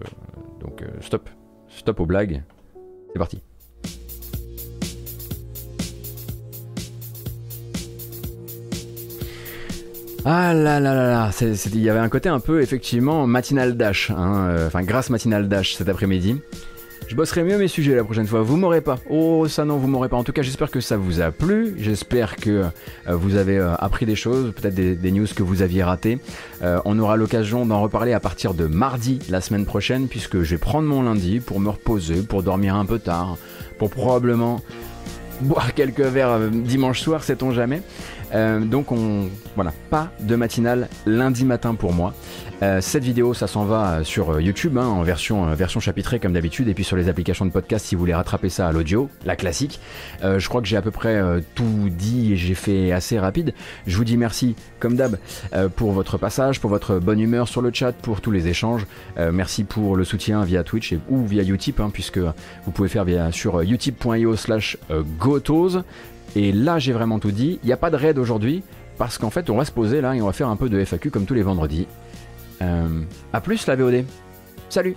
[0.59, 1.29] donc euh, stop.
[1.69, 2.43] Stop aux blagues.
[3.13, 3.41] C'est parti.
[10.27, 14.09] Ah là là là là, il y avait un côté un peu effectivement matinal dash,
[14.09, 16.41] hein, euh, enfin grâce matinal dash cet après-midi.
[17.07, 18.41] Je bosserai mieux mes sujets la prochaine fois.
[18.41, 18.97] Vous m'aurez pas.
[19.07, 20.17] Oh, ça non, vous m'aurez pas.
[20.17, 21.75] En tout cas, j'espère que ça vous a plu.
[21.77, 22.63] J'espère que
[23.07, 26.17] euh, vous avez euh, appris des choses, peut-être des, news que vous aviez ratées.
[26.63, 30.57] on aura l'occasion d'en reparler à partir de mardi la semaine prochaine, puisque je vais
[30.57, 33.37] prendre mon lundi pour me reposer, pour dormir un peu tard,
[33.77, 34.59] pour probablement
[35.41, 37.83] boire quelques verres dimanche soir, sait-on jamais.
[38.33, 42.13] Euh, donc on voilà, pas de matinale lundi matin pour moi.
[42.63, 46.67] Euh, cette vidéo, ça s'en va sur euh, YouTube hein, en version chapitrée comme d'habitude,
[46.67, 49.35] et puis sur les applications de podcast si vous voulez rattraper ça à l'audio, la
[49.35, 49.79] classique.
[50.21, 51.21] je crois que j'ai à peu près
[51.53, 53.53] tout dit et j'ai fait assez rapide.
[53.87, 55.17] Je vous dis merci comme d'hab
[55.75, 58.85] pour votre passage, pour votre bonne humeur sur le chat, pour tous les échanges.
[59.31, 63.31] merci pour le soutien via Twitch ou via Utip, hein, puisque vous pouvez faire via
[63.31, 64.77] sur utip.io/slash
[65.19, 65.83] gotos.
[66.35, 67.59] Et là, j'ai vraiment tout dit.
[67.63, 68.63] Il n'y a pas de raid aujourd'hui,
[68.97, 70.83] parce qu'en fait, on va se poser là et on va faire un peu de
[70.83, 71.87] FAQ comme tous les vendredis.
[72.61, 73.01] Euh,
[73.33, 74.05] a plus la VOD.
[74.69, 74.95] Salut